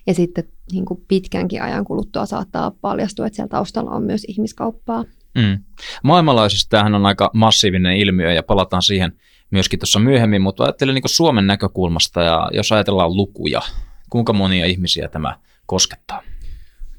Ja 0.08 0.14
sitten 0.14 0.44
niin 0.72 0.86
kuin 0.86 1.04
pitkänkin 1.08 1.62
ajan 1.62 1.86
kuluttua 1.86 2.26
saattaa 2.26 2.72
paljastua, 2.82 3.28
että 3.28 3.36
siellä 3.36 3.50
taustalla 3.50 3.92
on 3.92 4.04
myös 4.04 4.24
ihmiskauppaa. 4.28 5.06
Mm. 5.36 5.64
Maailmanlaajuisesti 6.04 6.70
tämähän 6.70 6.96
on 6.96 7.06
aika 7.06 7.32
massiivinen 7.34 7.98
ilmiö 7.98 8.34
ja 8.34 8.44
palataan 8.44 8.82
siihen 8.82 9.12
myöskin 9.52 9.80
tuossa 9.80 10.00
myöhemmin, 10.00 10.42
mutta 10.42 10.64
ajattelen 10.64 10.96
niin 10.96 11.04
Suomen 11.06 11.48
näkökulmasta 11.48 12.22
ja 12.22 12.50
jos 12.54 12.72
ajatellaan 12.72 13.16
lukuja, 13.16 13.62
kuinka 14.10 14.34
monia 14.34 14.66
ihmisiä 14.66 15.08
tämä 15.08 15.40
koskettaa? 15.66 16.22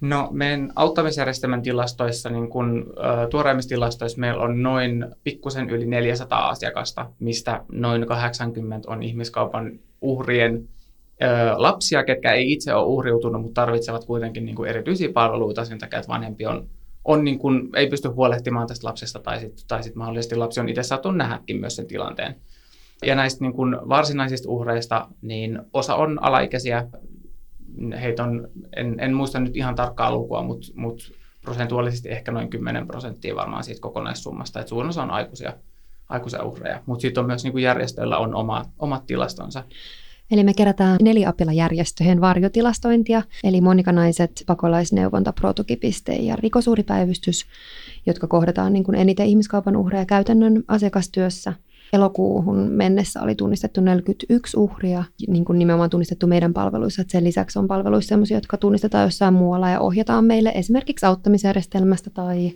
No 0.00 0.28
meidän 0.32 0.72
auttamisjärjestelmän 0.76 1.62
tilastoissa, 1.62 2.30
niin 2.30 2.48
kun, 2.48 2.92
ö, 2.96 3.28
tuoreimmissa 3.28 3.68
tilastoissa 3.68 4.20
meillä 4.20 4.42
on 4.42 4.62
noin 4.62 5.06
pikkusen 5.24 5.70
yli 5.70 5.86
400 5.86 6.48
asiakasta, 6.48 7.10
mistä 7.18 7.64
noin 7.72 8.06
80 8.06 8.90
on 8.90 9.02
ihmiskaupan 9.02 9.78
uhrien 10.00 10.68
lapsia, 11.56 12.04
ketkä 12.04 12.32
ei 12.32 12.52
itse 12.52 12.74
ole 12.74 12.86
uhriutunut, 12.86 13.42
mutta 13.42 13.60
tarvitsevat 13.60 14.04
kuitenkin 14.04 14.44
niin 14.44 14.66
erityisiä 14.66 15.08
palveluita 15.12 15.64
sen 15.64 15.78
takia, 15.78 15.98
että 15.98 16.12
vanhempi 16.12 16.46
on, 16.46 16.68
on 17.04 17.24
niin 17.24 17.38
kuin, 17.38 17.68
ei 17.76 17.88
pysty 17.88 18.08
huolehtimaan 18.08 18.66
tästä 18.66 18.86
lapsesta 18.86 19.18
tai 19.18 19.40
sitten 19.40 19.64
tai 19.68 19.82
sit 19.82 19.94
mahdollisesti 19.94 20.36
lapsi 20.36 20.60
on 20.60 20.68
itse 20.68 20.82
saattanut 20.82 21.18
nähdäkin 21.18 21.60
myös 21.60 21.76
sen 21.76 21.86
tilanteen. 21.86 22.36
Ja 23.06 23.14
näistä 23.14 23.44
niin 23.44 23.52
kuin 23.52 23.76
varsinaisista 23.88 24.50
uhreista, 24.50 25.08
niin 25.22 25.60
osa 25.72 25.94
on 25.94 26.22
alaikäisiä, 26.22 26.86
heitä 28.00 28.24
on, 28.24 28.48
en, 28.76 29.00
en 29.00 29.14
muista 29.14 29.40
nyt 29.40 29.56
ihan 29.56 29.74
tarkkaa 29.74 30.12
lukua, 30.12 30.42
mutta, 30.42 30.66
mutta 30.74 31.04
prosentuaalisesti 31.42 32.08
ehkä 32.08 32.32
noin 32.32 32.50
10 32.50 32.86
prosenttia 32.86 33.36
varmaan 33.36 33.64
siitä 33.64 33.80
kokonaissummasta, 33.80 34.60
että 34.60 34.68
suurin 34.68 34.88
osa 34.88 35.02
on 35.02 35.10
aikuisia, 35.10 35.52
aikuisia 36.08 36.44
uhreja. 36.44 36.82
Mutta 36.86 37.02
sitten 37.02 37.20
on 37.20 37.26
myös 37.26 37.44
niin 37.44 37.52
kuin 37.52 37.64
järjestöillä 37.64 38.18
on 38.18 38.34
oma, 38.34 38.64
omat 38.78 39.06
tilastonsa. 39.06 39.64
Eli 40.30 40.44
me 40.44 40.54
kerätään 40.54 40.98
neliapilajärjestöjen 41.02 42.20
varjotilastointia, 42.20 43.22
eli 43.44 43.60
monikanaiset, 43.60 44.44
pakolaisneuvonta, 44.46 45.32
protukipiste 45.32 46.12
ja 46.12 46.36
rikosuuripäivystys, 46.36 47.46
jotka 48.06 48.26
kohdataan 48.26 48.72
niin 48.72 48.84
kuin 48.84 48.94
eniten 48.94 49.26
ihmiskaupan 49.26 49.76
uhreja 49.76 50.06
käytännön 50.06 50.62
asiakastyössä. 50.68 51.52
Elokuuhun 51.92 52.56
mennessä 52.56 53.22
oli 53.22 53.34
tunnistettu 53.34 53.80
41 53.80 54.56
uhria, 54.56 55.04
niin 55.28 55.44
kuin 55.44 55.58
nimenomaan 55.58 55.90
tunnistettu 55.90 56.26
meidän 56.26 56.52
palveluissa. 56.52 57.04
Sen 57.08 57.24
lisäksi 57.24 57.58
on 57.58 57.68
palveluissa 57.68 58.08
sellaisia, 58.08 58.36
jotka 58.36 58.56
tunnistetaan 58.56 59.04
jossain 59.04 59.34
muualla 59.34 59.70
ja 59.70 59.80
ohjataan 59.80 60.24
meille 60.24 60.52
esimerkiksi 60.54 61.06
auttamisjärjestelmästä 61.06 62.10
tai 62.10 62.52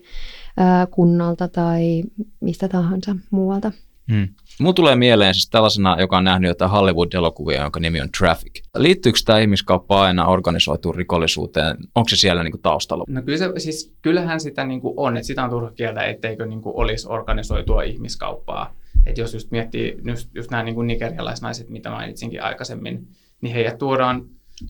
kunnalta 0.90 1.48
tai 1.48 2.02
mistä 2.40 2.68
tahansa 2.68 3.16
muualta. 3.30 3.72
Hmm. 4.12 4.28
Mulla 4.60 4.72
tulee 4.72 4.96
mieleen 4.96 5.34
siis 5.34 5.50
tällaisena, 5.50 6.00
joka 6.00 6.16
on 6.16 6.24
nähnyt 6.24 6.48
jotain 6.48 6.70
Hollywood-elokuvia, 6.70 7.62
jonka 7.62 7.80
nimi 7.80 8.00
on 8.00 8.08
Traffic. 8.18 8.62
Liittyykö 8.76 9.18
tämä 9.24 9.38
ihmiskauppa 9.38 10.02
aina 10.02 10.26
organisoituun 10.26 10.94
rikollisuuteen? 10.94 11.76
Onko 11.94 12.08
se 12.08 12.16
siellä 12.16 12.42
niinku 12.42 12.58
taustalla? 12.58 13.04
No 13.08 13.22
kyllä 13.22 13.38
se, 13.38 13.52
siis, 13.58 13.94
kyllähän 14.02 14.40
sitä 14.40 14.64
niin 14.64 14.80
kuin 14.80 14.94
on, 14.96 15.16
että 15.16 15.26
sitä 15.26 15.44
on 15.44 15.50
turha 15.50 15.70
kieltä, 15.70 16.02
etteikö 16.02 16.46
niin 16.46 16.62
kuin 16.62 16.76
olisi 16.76 17.06
organisoitua 17.08 17.82
ihmiskauppaa. 17.82 18.76
Että 19.06 19.20
jos 19.20 19.34
just 19.34 19.50
miettii 19.50 19.96
just, 20.06 20.30
just 20.34 20.50
nämä 20.50 20.62
niin 20.62 20.74
kuin 20.74 20.86
nigerialaisnaiset, 20.86 21.68
mitä 21.68 21.90
mainitsinkin 21.90 22.42
aikaisemmin, 22.42 23.08
niin 23.40 23.54
heidät 23.54 23.78
tuodaan, 23.78 24.24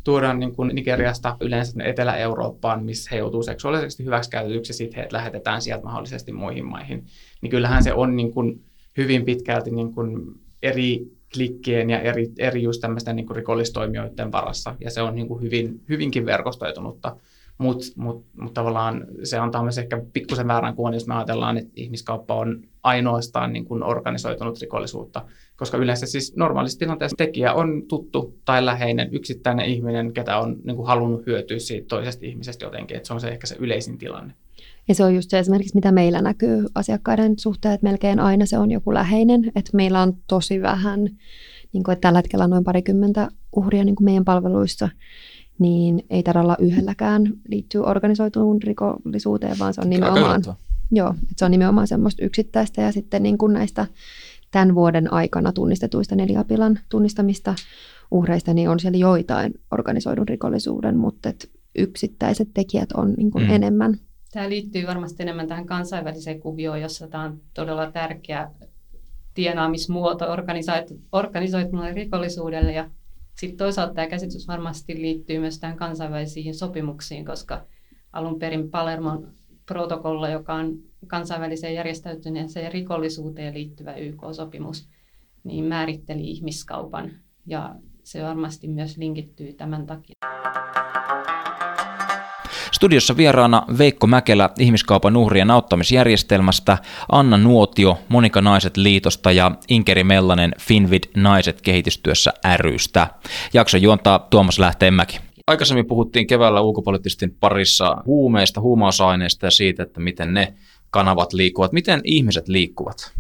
tuodaan 0.05 0.41
niin 0.41 0.55
kuin 0.55 0.75
Nigeriasta 0.75 1.37
yleensä 1.41 1.85
Etelä-Eurooppaan, 1.85 2.85
missä 2.85 3.11
he 3.13 3.17
joutuu 3.17 3.43
seksuaalisesti 3.43 4.05
hyväksikäytetyksi 4.05 4.71
ja 4.71 4.75
sitten 4.75 4.97
heidät 4.97 5.13
lähetetään 5.13 5.63
sieltä 5.63 5.85
mahdollisesti 5.85 6.33
muihin 6.33 6.65
maihin. 6.65 7.07
Niin 7.41 7.51
kyllähän 7.51 7.83
se 7.83 7.93
on 7.93 8.17
niin 8.17 8.33
kuin 8.33 8.65
hyvin 8.97 9.25
pitkälti 9.25 9.71
niin 9.71 9.93
kuin 9.95 10.35
eri 10.63 11.07
klikkien 11.35 11.91
ja 11.91 12.01
eri, 12.01 12.33
eri 12.39 12.63
just 12.63 12.81
tämmöisten 12.81 13.17
niin 13.17 13.27
kuin 13.27 13.37
rikollistoimijoiden 13.37 14.33
varassa, 14.33 14.75
ja 14.81 14.91
se 14.91 15.03
on 15.03 15.15
niin 15.15 15.29
kuin 15.29 15.43
hyvin, 15.43 15.81
hyvinkin 15.89 16.27
verkostoitunutta. 16.27 17.17
Mutta 17.59 17.87
mut, 17.97 18.27
mut 18.37 18.55
tavallaan 18.55 19.07
se 19.23 19.39
antaa 19.39 19.63
myös 19.63 19.79
ehkä 19.79 20.03
pikkusen 20.13 20.49
väärän 20.49 20.75
kuvan, 20.75 20.95
jos 20.95 21.07
me 21.07 21.15
ajatellaan, 21.15 21.59
että 21.59 21.73
ihmiskauppa 21.77 22.35
on 22.35 22.63
ainoastaan 22.83 23.53
niin 23.53 23.65
kuin 23.65 23.83
organisoitunut 23.83 24.61
rikollisuutta. 24.61 25.25
Koska 25.57 25.77
yleensä 25.77 26.07
siis 26.07 26.37
normaalissa 26.37 26.79
tilanteessa 26.79 27.17
tekijä 27.17 27.53
on 27.53 27.83
tuttu 27.89 28.39
tai 28.45 28.65
läheinen 28.65 29.09
yksittäinen 29.15 29.67
ihminen, 29.67 30.13
ketä 30.13 30.39
on 30.39 30.57
niin 30.65 30.77
kuin 30.77 30.87
halunnut 30.87 31.27
hyötyä 31.27 31.59
siitä 31.59 31.87
toisesta 31.89 32.27
ihmisestä 32.27 32.65
jotenkin. 32.65 32.97
Et 32.97 33.05
se 33.05 33.15
on 33.15 33.21
se 33.21 33.29
ehkä 33.29 33.47
se 33.47 33.57
yleisin 33.59 33.99
tilanne. 33.99 34.35
Ja 34.89 34.95
se 34.95 35.05
on 35.05 35.15
just 35.15 35.31
se 35.31 35.39
esimerkiksi, 35.39 35.75
mitä 35.75 35.93
meillä 35.93 36.23
näkyy 36.23 36.67
asiakkaiden 36.75 37.39
suhteen, 37.39 37.75
että 37.75 37.87
melkein 37.87 38.21
aina 38.21 38.47
se 38.47 38.59
on 38.59 38.71
joku 38.71 38.95
läheinen. 38.95 39.45
Että 39.57 39.71
meillä 39.75 40.03
on 40.03 40.17
tosi 40.27 40.63
vähän, 40.63 41.01
niin 41.73 41.85
kuin, 41.85 41.93
että 41.93 42.01
tällä 42.01 42.19
hetkellä 42.19 42.45
on 42.45 42.51
noin 42.51 42.65
parikymmentä 42.65 43.29
uhria 43.57 43.85
niin 43.85 43.97
kuin 43.97 44.05
meidän 44.05 44.25
palveluissa, 44.25 44.89
niin 45.59 46.07
ei 46.11 46.23
tarvitse 46.23 46.65
yhdelläkään 46.65 47.33
liittyy 47.49 47.81
organisoituun 47.81 48.63
rikollisuuteen, 48.63 49.59
vaan 49.59 49.75
se 49.75 49.81
on 49.81 49.91
nimenomaan, 49.91 50.43
joo, 50.91 51.11
että 51.11 51.35
se 51.37 51.45
on 51.45 51.51
nimenomaan 51.51 51.87
semmoista 51.87 52.25
yksittäistä 52.25 52.83
ja 52.83 52.93
sitten 52.93 53.23
niin 53.23 53.39
kuin 53.39 53.53
näistä 53.53 53.87
tämän 54.51 54.75
vuoden 54.75 55.13
aikana 55.13 55.53
tunnistetuista 55.53 56.17
neliapilan 56.17 56.79
tunnistamista 56.89 57.55
uhreista, 58.11 58.55
niin 58.55 58.69
on 58.69 58.81
siellä 58.81 58.99
joitain 58.99 59.55
organisoidun 59.71 60.29
rikollisuuden, 60.29 60.97
mutta 60.97 61.29
et 61.29 61.51
yksittäiset 61.75 62.49
tekijät 62.55 62.93
on 62.93 63.15
niin 63.17 63.31
kuin 63.31 63.45
mm. 63.45 63.51
enemmän. 63.51 63.99
Tämä 64.35 64.49
liittyy 64.49 64.87
varmasti 64.87 65.23
enemmän 65.23 65.49
tähän 65.49 65.67
kansainväliseen 65.67 66.41
kuvioon, 66.41 66.81
jossa 66.81 67.09
tämä 67.09 67.25
on 67.25 67.41
todella 67.55 67.93
tärkeä 67.93 68.51
tienaamismuoto 69.35 70.25
organisoit- 70.25 70.99
organisoituneelle 71.13 71.93
rikollisuudelle. 71.93 72.73
Ja 72.73 72.91
sitten 73.39 73.57
toisaalta 73.59 73.95
tämä 73.95 74.07
käsitys 74.07 74.49
varmasti 74.49 74.95
liittyy 75.01 75.39
myös 75.39 75.59
tähän 75.59 75.77
kansainvälisiin 75.77 76.55
sopimuksiin, 76.55 77.25
koska 77.25 77.67
alun 78.13 78.39
perin 78.39 78.71
Palermon 78.71 79.33
protokolla, 79.67 80.29
joka 80.29 80.55
on 80.55 80.79
kansainväliseen 81.07 81.75
järjestäytyneeseen 81.75 82.73
rikollisuuteen 82.73 83.55
liittyvä 83.55 83.95
YK-sopimus, 83.95 84.89
niin 85.45 85.65
määritteli 85.65 86.31
ihmiskaupan 86.31 87.11
ja 87.47 87.75
se 88.03 88.23
varmasti 88.23 88.69
myös 88.69 88.97
linkittyy 88.97 89.53
tämän 89.53 89.87
takia. 89.87 90.15
Studiossa 92.85 93.17
vieraana 93.17 93.67
Veikko 93.79 94.07
Mäkelä 94.07 94.51
ihmiskaupan 94.59 95.17
uhrien 95.17 95.51
auttamisjärjestelmästä, 95.51 96.79
Anna 97.13 97.37
Nuotio 97.37 97.99
Monika 98.09 98.41
Naiset 98.41 98.77
liitosta 98.77 99.33
ja 99.33 99.51
Inkeri 99.69 100.05
Mellanen 100.05 100.53
Finvid 100.61 101.03
Naiset 101.17 101.63
kehitystyössä 101.63 102.33
rystä. 102.57 103.07
Jakso 103.55 103.77
juontaa 103.77 104.19
Tuomas 104.19 104.59
Lähteenmäki. 104.59 105.21
Aikaisemmin 105.47 105.87
puhuttiin 105.87 106.27
keväällä 106.27 106.61
ulkopoliittisten 106.61 107.35
parissa 107.41 107.97
huumeista, 108.07 108.61
huumausaineista 108.61 109.47
ja 109.47 109.51
siitä, 109.51 109.83
että 109.83 110.01
miten 110.01 110.35
ne 110.35 110.55
kanavat 110.91 111.33
liikkuvat. 111.33 111.73
Miten 111.73 112.01
ihmiset 112.05 112.49
liikkuvat? 112.49 113.13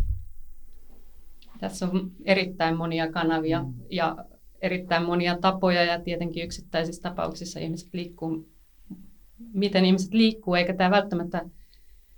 Tässä 1.60 1.86
on 1.86 2.10
erittäin 2.24 2.76
monia 2.76 3.12
kanavia 3.12 3.64
ja 3.90 4.16
erittäin 4.62 5.04
monia 5.04 5.38
tapoja 5.40 5.84
ja 5.84 6.00
tietenkin 6.00 6.44
yksittäisissä 6.44 7.02
tapauksissa 7.02 7.60
ihmiset 7.60 7.88
liikkuu, 7.92 8.53
miten 9.52 9.84
ihmiset 9.84 10.14
liikkuu, 10.14 10.54
eikä 10.54 10.74
tämä 10.74 10.90
välttämättä 10.90 11.44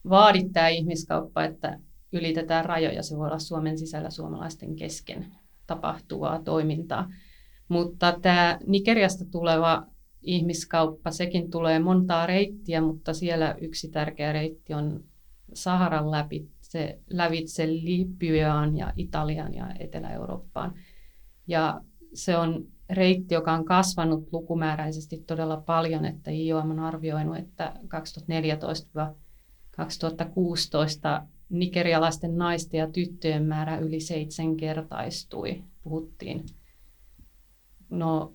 vaadi 0.09 0.49
tämä 0.53 0.69
ihmiskauppa, 0.69 1.45
että 1.45 1.79
ylitetään 2.13 2.65
rajoja. 2.65 3.03
Se 3.03 3.17
voi 3.17 3.27
olla 3.27 3.39
Suomen 3.39 3.79
sisällä 3.79 4.11
suomalaisten 4.11 4.77
kesken 4.77 5.27
tapahtuvaa 5.67 6.43
toimintaa. 6.43 7.11
Mutta 7.69 8.19
tämä 8.23 8.59
Nigeriasta 8.67 9.25
tuleva 9.25 9.87
ihmiskauppa, 10.23 11.11
sekin 11.11 11.51
tulee 11.51 11.79
montaa 11.79 12.27
reittiä, 12.27 12.81
mutta 12.81 13.15
siellä 13.15 13.55
yksi 13.61 13.89
tärkeä 13.89 14.33
reitti 14.33 14.75
on 14.75 15.05
Saharan 15.55 16.11
läpi, 16.11 16.49
se 16.61 17.01
lävitse 17.11 17.67
Libyaan 17.67 18.77
ja 18.77 18.93
Italian 18.97 19.55
ja 19.55 19.75
Etelä-Eurooppaan. 19.79 20.75
Ja 21.47 21.81
se 22.15 22.37
on 22.37 22.67
reitti, 22.91 23.35
joka 23.35 23.53
on 23.53 23.65
kasvanut 23.65 24.29
lukumääräisesti 24.33 25.19
todella 25.27 25.57
paljon, 25.57 26.05
että 26.05 26.31
IOM 26.31 26.71
on 26.71 26.79
arvioinut, 26.79 27.37
että 27.37 27.73
2014-2016 31.21 31.27
nigerialaisten 31.49 32.39
naisten 32.39 32.79
ja 32.79 32.91
tyttöjen 32.91 33.45
määrä 33.45 33.79
yli 33.79 34.01
seitsemänkertaistui. 34.01 35.63
Puhuttiin 35.83 36.47
no 37.91 38.33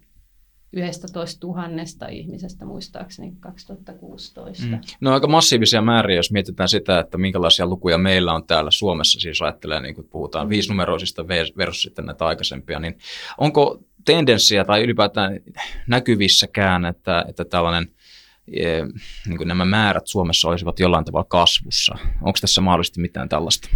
11 0.74 1.48
000 1.48 2.08
ihmisestä 2.10 2.66
muistaakseni 2.66 3.34
2016. 3.40 4.66
Mm. 4.66 4.80
No 5.02 5.14
aika 5.14 5.28
massiivisia 5.28 5.82
määriä, 5.82 6.16
jos 6.16 6.32
mietitään 6.32 6.70
sitä, 6.70 7.00
että 7.00 7.18
minkälaisia 7.18 7.66
lukuja 7.66 7.98
meillä 7.98 8.34
on 8.34 8.48
täällä 8.48 8.72
Suomessa, 8.72 9.20
siis 9.20 9.42
ajattelee, 9.42 9.82
niin 9.82 9.96
kun 9.96 10.08
puhutaan 10.10 10.50
viisinumeroisista 10.50 11.28
versus 11.28 11.82
sitten 11.82 12.06
näitä 12.06 12.26
aikaisempia, 12.26 12.80
niin 12.80 12.98
onko 13.38 13.84
tendenssiä 14.06 14.66
tai 14.66 14.84
ylipäätään 14.84 15.40
näkyvissäkään, 15.88 16.86
että, 16.86 17.26
että 17.30 17.46
tällainen 17.46 17.88
eh, 18.54 18.84
niin 19.28 19.38
kuin 19.38 19.48
nämä 19.48 19.66
määrät 19.66 20.08
Suomessa 20.08 20.50
olisivat 20.50 20.80
jollain 20.80 21.06
tavalla 21.06 21.28
kasvussa? 21.30 21.96
Onko 22.22 22.38
tässä 22.42 22.62
mahdollisesti 22.62 23.02
mitään 23.02 23.30
tällaista? 23.30 23.70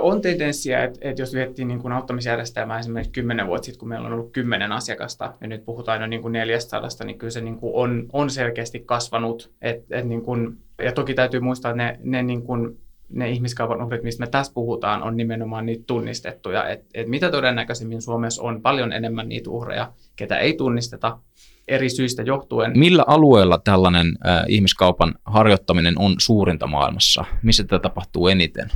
On 0.00 0.20
tendenssiä, 0.20 0.84
että, 0.84 0.98
että 1.02 1.22
jos 1.22 1.34
miettii 1.34 1.64
niin 1.64 1.80
kuin 1.80 1.92
auttamisjärjestelmää 1.92 2.78
esimerkiksi 2.78 3.12
kymmenen 3.12 3.46
vuotta 3.46 3.66
sitten, 3.66 3.78
kun 3.78 3.88
meillä 3.88 4.06
on 4.06 4.12
ollut 4.12 4.32
kymmenen 4.32 4.72
asiakasta 4.72 5.34
ja 5.40 5.48
nyt 5.48 5.64
puhutaan 5.64 6.00
jo 6.00 6.06
niin 6.06 6.22
kuin 6.22 6.32
400, 6.32 6.80
niin 7.04 7.18
kyllä 7.18 7.30
se 7.30 7.40
niin 7.40 7.56
kuin 7.56 7.72
on, 7.74 8.06
on 8.12 8.30
selkeästi 8.30 8.80
kasvanut. 8.80 9.52
Et, 9.62 9.84
et 9.90 10.04
niin 10.04 10.22
kuin, 10.22 10.58
ja 10.82 10.92
toki 10.92 11.14
täytyy 11.14 11.40
muistaa, 11.40 11.70
että 11.70 11.82
ne, 11.82 11.98
ne 12.02 12.22
niin 12.22 12.42
kuin 12.42 12.78
ne 13.10 13.30
ihmiskaupan 13.30 13.82
uhrit, 13.82 14.02
mistä 14.02 14.24
me 14.24 14.30
tässä 14.30 14.52
puhutaan, 14.52 15.02
on 15.02 15.16
nimenomaan 15.16 15.66
niitä 15.66 15.84
tunnistettuja. 15.86 16.68
Et, 16.68 16.84
et 16.94 17.08
mitä 17.08 17.30
todennäköisimmin 17.30 18.02
Suomessa 18.02 18.42
on 18.42 18.62
paljon 18.62 18.92
enemmän 18.92 19.28
niitä 19.28 19.50
uhreja, 19.50 19.92
ketä 20.16 20.38
ei 20.38 20.54
tunnisteta 20.54 21.18
eri 21.68 21.90
syistä 21.90 22.22
johtuen. 22.22 22.78
Millä 22.78 23.04
alueella 23.06 23.58
tällainen 23.58 24.06
äh, 24.06 24.44
ihmiskaupan 24.48 25.14
harjoittaminen 25.24 25.98
on 25.98 26.14
suurinta 26.18 26.66
maailmassa? 26.66 27.24
Missä 27.42 27.64
tätä 27.64 27.78
tapahtuu 27.78 28.28
eniten? 28.28 28.70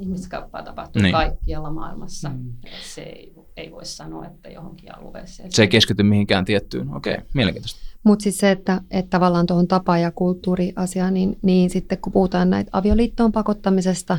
Ihmiskauppaa 0.00 0.62
tapahtuu 0.62 1.02
Niin. 1.02 1.12
kaikkialla 1.12 1.70
maailmassa. 1.70 2.28
Mm. 2.28 2.52
Se 2.94 3.02
ei, 3.02 3.32
ei 3.56 3.70
voi 3.72 3.84
sanoa, 3.84 4.26
että 4.26 4.48
johonkin 4.48 4.94
alueeseen. 4.98 5.52
Se 5.52 5.62
ei 5.62 5.68
keskity 5.68 6.02
mihinkään 6.02 6.44
tiettyyn. 6.44 6.94
Okei, 6.94 7.14
okay, 7.14 7.24
mielenkiintoista. 7.34 7.80
Mutta 8.02 8.22
siis 8.22 8.38
se, 8.38 8.50
että, 8.50 8.80
että 8.90 9.10
tavallaan 9.10 9.46
tuohon 9.46 9.68
tapa- 9.68 9.98
ja 9.98 10.10
kulttuuriasiaan, 10.10 11.14
niin, 11.14 11.38
niin 11.42 11.70
sitten 11.70 11.98
kun 11.98 12.12
puhutaan 12.12 12.50
näitä 12.50 12.70
avioliittoon 12.72 13.32
pakottamisesta, 13.32 14.18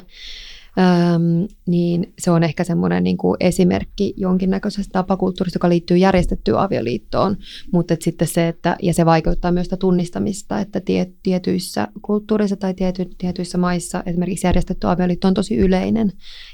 äm, 0.79 1.47
niin 1.67 2.13
se 2.19 2.31
on 2.31 2.43
ehkä 2.43 2.63
semmoinen 2.63 3.03
niin 3.03 3.17
kuin 3.17 3.37
esimerkki 3.39 4.13
jonkinnäköisestä 4.17 4.91
tapakulttuurista, 4.91 5.57
joka 5.57 5.69
liittyy 5.69 5.97
järjestettyyn 5.97 6.57
avioliittoon, 6.57 7.37
mutta 7.73 7.93
et 7.93 8.01
sitten 8.01 8.27
se, 8.27 8.47
että, 8.47 8.75
ja 8.81 8.93
se 8.93 9.05
vaikeuttaa 9.05 9.51
myös 9.51 9.65
sitä 9.65 9.77
tunnistamista, 9.77 10.59
että 10.59 10.79
tie, 10.79 11.11
tietyissä 11.23 11.87
kulttuureissa 12.01 12.55
tai 12.55 12.73
tiety, 12.73 13.05
tietyissä 13.17 13.57
maissa 13.57 14.03
esimerkiksi 14.05 14.47
järjestetty 14.47 14.87
avioliitto 14.87 15.27
on 15.27 15.33
tosi 15.33 15.57
yleinen, 15.57 16.11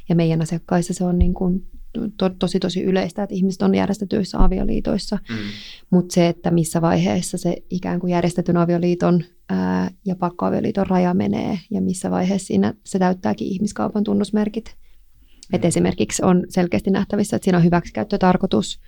ja 0.10 0.15
meidän 0.15 0.42
asiakkaissa 0.42 0.94
se 0.94 1.03
on 1.03 1.20
niin 1.20 1.34
kuin 1.34 1.65
to, 2.17 2.29
tosi 2.29 2.59
tosi 2.59 2.83
yleistä, 2.83 3.23
että 3.23 3.35
ihmiset 3.35 3.62
on 3.62 3.75
järjestetyissä 3.75 4.43
avioliitoissa, 4.43 5.17
Mm. 5.29 5.35
mutta 5.89 6.13
se, 6.13 6.27
että 6.27 6.51
missä 6.51 6.81
vaiheessa 6.81 7.38
se 7.38 7.57
ikään 7.69 8.00
kuin 8.00 8.12
järjestetyn 8.12 8.57
avioliiton 8.57 9.23
ää, 9.50 9.91
ja 10.05 10.15
pakkoavioliiton 10.15 10.88
raja 10.88 11.13
menee 11.13 11.59
ja 11.71 11.81
missä 11.81 12.12
vaiheessa 12.12 12.47
siinä 12.47 12.73
se 12.85 13.00
täyttääkin 13.00 13.47
ihmiskaupan 13.47 14.03
tunnusmerkit. 14.03 14.75
Et 15.53 15.65
esimerkiksi 15.65 16.25
on 16.25 16.43
selkeästi 16.50 16.91
nähtävissä, 16.91 17.35
että 17.35 17.43
siinä 17.43 17.57
on 17.57 17.63
hyväksikäyttötarkoitus 17.63 18.79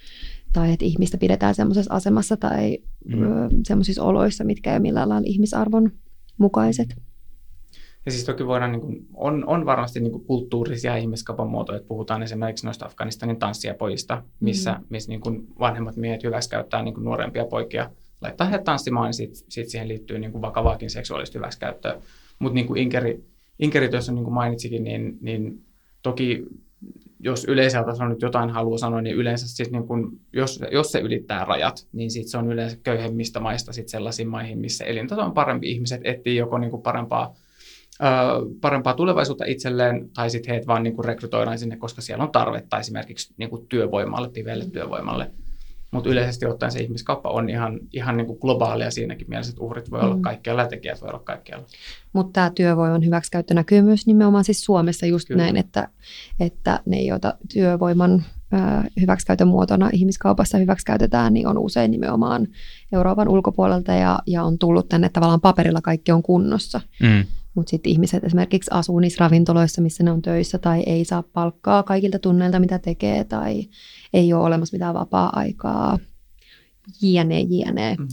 tai 0.54 0.74
että 0.74 0.86
ihmistä 0.86 1.18
pidetään 1.18 1.56
semmoisessa 1.56 1.94
asemassa 1.94 2.38
tai 2.38 2.78
Mm. 3.08 3.18
mm. 3.20 3.50
semmoisissa 3.68 4.04
oloissa, 4.04 4.44
mitkä 4.44 4.70
ei 4.70 4.76
ole 4.76 4.82
millään 4.82 5.10
lailla 5.10 5.28
ihmisarvon 5.28 5.92
mukaiset. 6.38 6.96
Ja 8.06 8.12
siis 8.12 8.24
toki 8.24 8.46
voidaan, 8.46 8.72
niin 8.72 8.82
kuin, 8.82 9.08
on, 9.14 9.48
on 9.48 9.66
varmasti 9.66 10.00
niin 10.00 10.12
kuin 10.12 10.26
kulttuurisia 10.26 10.96
ihmiskaupan 10.96 11.48
muotoja, 11.48 11.78
että 11.78 11.88
puhutaan 11.88 12.24
esimerkiksi 12.24 12.66
noista 12.66 12.86
Afganistanin 12.86 13.40
tanssijapojista, 13.40 14.24
missä, 14.40 14.74
mm. 14.74 14.86
missä 14.90 15.10
niin 15.10 15.22
kuin 15.22 15.48
vanhemmat 15.60 15.96
miehet 15.96 16.24
hyväksikäyttää 16.24 16.84
niin 16.84 16.94
kuin 16.94 17.04
nuorempia 17.04 17.46
poikia, 17.46 17.90
laittaa 18.22 18.48
heidät 18.48 18.64
tanssimaan, 18.64 19.06
niin 19.06 19.14
sitten 19.14 19.44
sit 19.50 19.70
siihen 19.70 19.88
liittyy 19.88 20.20
niin 20.20 20.32
kuin 20.32 20.42
vakavaakin 20.42 20.90
seksuaalista 20.90 21.38
hyväksikäyttöä. 21.38 22.02
Mutta 22.40 22.56
niin 22.56 22.68
kuin 22.68 22.78
Inkeri, 22.78 23.24
Inkeri 23.60 23.90
tuossa 23.90 24.12
niin 24.12 24.24
kuin 24.24 24.34
mainitsikin, 24.34 24.84
niin, 24.84 25.18
niin 25.22 25.66
toki 26.02 26.46
jos 27.20 27.46
yleisellä 27.46 27.86
tasolla 27.86 28.10
nyt 28.10 28.22
jotain 28.22 28.50
haluaa 28.50 28.78
sanoa, 28.78 29.02
niin 29.02 29.16
yleensä 29.16 29.48
siis 29.48 29.72
niin 29.72 29.88
kun, 29.88 30.20
jos, 30.34 30.60
jos 30.72 30.92
se 30.92 31.00
ylittää 31.00 31.46
rajat, 31.46 31.88
niin 31.94 32.12
sit 32.12 32.28
se 32.28 32.38
on 32.38 32.52
yleensä 32.52 32.78
köyhemmistä 32.84 33.40
maista 33.40 33.74
sit 33.74 33.90
sellaisiin 33.90 34.28
maihin, 34.28 34.60
missä 34.60 34.86
elintaso 34.86 35.22
on 35.22 35.34
parempi. 35.34 35.72
Ihmiset 35.72 36.02
etsii 36.04 36.36
joko 36.36 36.58
niin 36.58 36.72
kuin 36.72 36.82
parempaa, 36.82 37.36
ö, 38.02 38.06
parempaa 38.62 38.94
tulevaisuutta 38.94 39.46
itselleen, 39.48 40.10
tai 40.14 40.30
sitten 40.30 40.52
heitä 40.52 40.68
vaan 40.68 40.84
niin 40.84 40.96
kuin 40.96 41.06
rekrytoidaan 41.06 41.60
sinne, 41.60 41.78
koska 41.78 42.02
siellä 42.02 42.24
on 42.24 42.32
tarvetta 42.32 42.80
esimerkiksi 42.80 43.34
niin 43.38 43.50
kuin 43.50 43.68
työvoimalle, 43.68 44.30
piveelle 44.30 44.66
työvoimalle. 44.66 45.32
Mutta 45.92 46.10
yleisesti 46.10 46.46
ottaen 46.46 46.72
se 46.72 46.80
ihmiskauppa 46.80 47.30
on 47.30 47.50
ihan, 47.50 47.80
ihan 47.94 48.18
niin 48.18 48.28
kuin 48.28 48.40
globaalia 48.42 48.92
siinäkin 48.92 49.30
mielessä, 49.30 49.50
että 49.50 49.64
uhrit 49.64 49.92
voi 49.92 50.00
olla 50.00 50.16
Mm. 50.16 50.22
kaikkialla 50.22 50.62
ja 50.62 50.68
tekijät 50.68 51.02
voi 51.02 51.10
olla 51.10 51.20
kaikkialla. 51.20 51.66
Mutta 52.14 52.34
tämä 52.34 52.52
työvoiman 52.56 53.06
hyväksikäyttö 53.06 53.54
näkyy 53.54 53.82
myös 53.82 54.08
nimenomaan 54.08 54.44
siis 54.44 54.66
Suomessa 54.66 55.06
just 55.06 55.28
Kyllä. 55.28 55.44
Näin, 55.44 55.58
että, 55.58 55.88
että 56.40 56.80
ne, 56.86 57.02
joita 57.02 57.34
työvoiman 57.54 58.24
hyväksikäytön 59.02 59.48
muotona 59.48 59.90
ihmiskaupassa 59.94 60.58
hyväksikäytetään, 60.58 61.34
niin 61.34 61.48
on 61.48 61.58
usein 61.58 61.92
nimenomaan 61.92 62.48
Euroopan 62.94 63.28
ulkopuolelta 63.28 63.94
ja, 63.94 64.20
ja 64.28 64.44
on 64.44 64.60
tullut 64.60 64.90
tänne 64.90 65.10
tavallaan 65.10 65.42
paperilla 65.42 65.82
kaikki 65.82 66.12
on 66.12 66.24
kunnossa. 66.24 66.82
Mm. 67.02 67.26
Mutta 67.56 67.70
sitten 67.70 67.92
ihmiset 67.92 68.24
esimerkiksi 68.24 68.72
asuu 68.74 69.00
niissä 69.00 69.24
ravintoloissa, 69.26 69.82
missä 69.82 70.04
ne 70.04 70.12
on 70.12 70.22
töissä 70.22 70.58
tai 70.58 70.84
ei 70.86 71.06
saa 71.06 71.24
palkkaa 71.34 71.84
kaikilta 71.84 72.20
tunneilta, 72.20 72.60
mitä 72.60 72.80
tekee 72.80 73.24
tai 73.24 73.64
ei 74.14 74.34
ole 74.34 74.44
olemassa 74.44 74.76
mitään 74.76 74.94
vapaa-aikaa. 74.94 76.00
Jne, 77.02 77.40
jne. 77.40 77.96
Mm. 78.00 78.08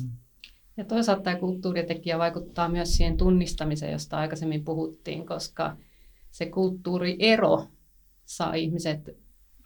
Ja 0.77 0.85
toisaalta 0.85 1.23
tämä 1.23 1.37
kulttuuritekijä 1.37 2.19
vaikuttaa 2.19 2.69
myös 2.69 2.97
siihen 2.97 3.17
tunnistamiseen, 3.17 3.93
josta 3.93 4.17
aikaisemmin 4.17 4.65
puhuttiin, 4.65 5.27
koska 5.27 5.77
se 6.31 6.47
kulttuuriero 6.47 7.67
saa 8.25 8.55
ihmiset 8.55 9.17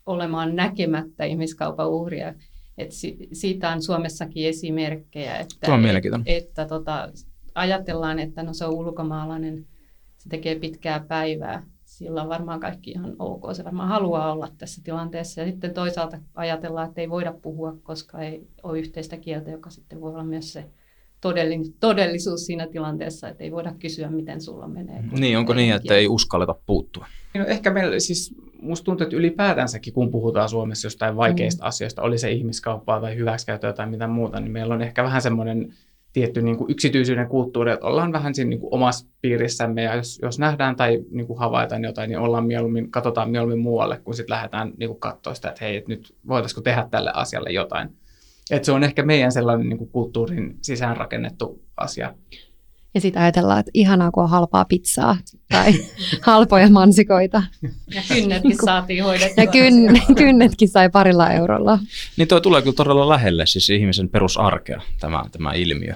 olemaan 0.07 0.57
näkemättä 0.57 1.25
ihmiskaupan 1.25 1.91
uhria. 1.91 2.35
Et 2.79 2.93
si- 2.93 3.29
siitä 3.33 3.71
on 3.71 3.83
Suomessakin 3.83 4.49
esimerkkejä, 4.49 5.37
että, 5.37 5.67
Tuo 5.67 5.75
on 5.75 5.81
mielenkiintoinen. 5.81 6.27
että 6.37 6.65
tota, 6.65 7.09
ajatellaan, 7.57 8.19
että 8.19 8.43
no 8.43 8.53
se 8.53 8.65
on 8.65 8.75
ulkomaalainen, 8.75 9.67
se 10.17 10.29
tekee 10.29 10.55
pitkää 10.55 11.01
päivää, 11.09 11.63
sillä 11.85 12.23
on 12.23 12.29
varmaan 12.29 12.61
kaikki 12.61 12.91
ihan 12.91 13.17
ok, 13.19 13.43
se 13.53 13.65
varmaan 13.65 13.89
haluaa 13.89 14.33
olla 14.33 14.49
tässä 14.59 14.81
tilanteessa. 14.85 15.41
Ja 15.41 15.47
sitten 15.47 15.75
toisaalta 15.75 16.19
ajatellaan, 16.35 16.89
että 16.89 17.01
ei 17.01 17.11
voida 17.11 17.33
puhua, 17.33 17.77
koska 17.83 18.21
ei 18.21 18.47
ole 18.63 18.79
yhteistä 18.79 19.17
kieltä, 19.17 19.51
joka 19.51 19.71
sitten 19.71 20.01
voi 20.01 20.11
olla 20.11 20.25
myös 20.25 20.53
se 20.53 20.65
todellisuus 21.81 22.47
siinä 22.47 22.67
tilanteessa, 22.67 23.29
että 23.29 23.45
ei 23.45 23.53
voida 23.53 23.75
kysyä, 23.79 24.11
miten 24.11 24.41
sulla 24.41 24.69
menee. 24.69 25.05
Niin, 25.19 25.39
onko 25.39 25.55
niin, 25.55 25.75
että 25.75 25.95
ei 25.95 26.09
uskalleta 26.09 26.55
puuttua? 26.67 27.07
No 27.35 27.45
ehkä 27.45 27.71
meillä 27.71 27.99
siis, 27.99 28.35
musta 28.63 28.85
tuntuu, 28.85 29.05
että 29.05 29.17
ylipäätänsäkin, 29.17 29.93
kun 29.93 30.11
puhutaan 30.11 30.49
Suomessa 30.49 30.87
jostain 30.87 31.17
vaikeista 31.17 31.65
mm. 31.65 31.69
asioista, 31.69 32.03
oli 32.03 32.19
se 32.19 32.33
ihmiskauppaa 32.33 33.01
tai 33.01 33.17
hyväksikäyttöä 33.17 33.73
tai 33.73 33.91
mitä 33.91 34.07
muuta, 34.07 34.41
niin 34.41 34.53
meillä 34.53 34.75
on 34.75 34.83
ehkä 34.83 35.05
vähän 35.05 35.23
semmoinen 35.23 35.75
tietty 36.17 36.43
niin 36.43 36.57
kuin 36.57 36.71
yksityisyyden 36.71 37.29
kulttuuri, 37.29 37.73
että 37.73 37.87
ollaan 37.87 38.13
vähän 38.13 38.35
siinä 38.35 38.49
niin 38.49 38.61
kuin 38.61 38.75
omassa 38.75 39.07
piirissämme 39.21 39.83
ja 39.83 39.95
jos, 39.95 40.19
jos 40.23 40.39
nähdään 40.39 40.77
tai 40.77 41.05
niin 41.11 41.27
kuin 41.27 41.39
havaitaan 41.39 41.85
jotain, 41.85 42.11
niin 42.11 42.19
ollaan 42.19 42.47
mieluummin, 42.47 42.91
katsotaan 42.91 43.31
mieluummin 43.31 43.59
muualle, 43.59 44.01
kun 44.05 44.15
sitten 44.15 44.35
lähdetään 44.35 44.73
niin 44.77 44.89
kuin 44.89 45.01
katsoa 45.01 45.35
sitä, 45.35 45.49
että 45.49 45.65
hei, 45.65 45.77
että 45.77 45.89
nyt 45.89 46.17
voitaisiko 46.29 46.61
tehdä 46.61 46.89
tälle 46.91 47.11
asialle 47.15 47.51
jotain. 47.51 47.89
Et 48.51 48.65
se 48.65 48.73
on 48.73 48.85
ehkä 48.85 49.03
meidän 49.03 49.33
sellainen 49.33 49.69
niin 49.69 49.79
kuin 49.79 49.91
kulttuurin 49.91 50.59
sisäänrakennettu 50.63 51.63
asia. 51.77 52.15
Ja 52.95 53.01
sitten 53.01 53.23
ajatellaan, 53.23 53.61
että 53.61 53.71
ihanaa, 53.75 54.11
kun 54.11 54.23
on 54.23 54.31
halpaa 54.31 54.65
pizzaa 54.65 55.17
tai 55.49 55.73
halpoja 56.27 56.71
mansikoita. 56.71 57.43
Ja 57.95 58.03
kynnetkin 58.15 58.57
saatiin 58.65 59.05
hoidettua. 59.05 59.45
Ja 59.45 59.51
kyn, 59.51 59.75
kynnetkin 60.19 60.69
sai 60.69 60.91
parilla 60.91 61.31
eurolla. 61.31 61.79
Niin 62.17 62.29
toi 62.29 62.41
tulee 62.41 62.63
kyllä 62.63 62.75
todella 62.75 63.09
lähelle 63.09 63.47
siis 63.47 63.71
ihmisen 63.71 64.09
perusarkea, 64.09 64.81
tämä, 65.01 65.25
tämä 65.33 65.53
ilmiö. 65.53 65.95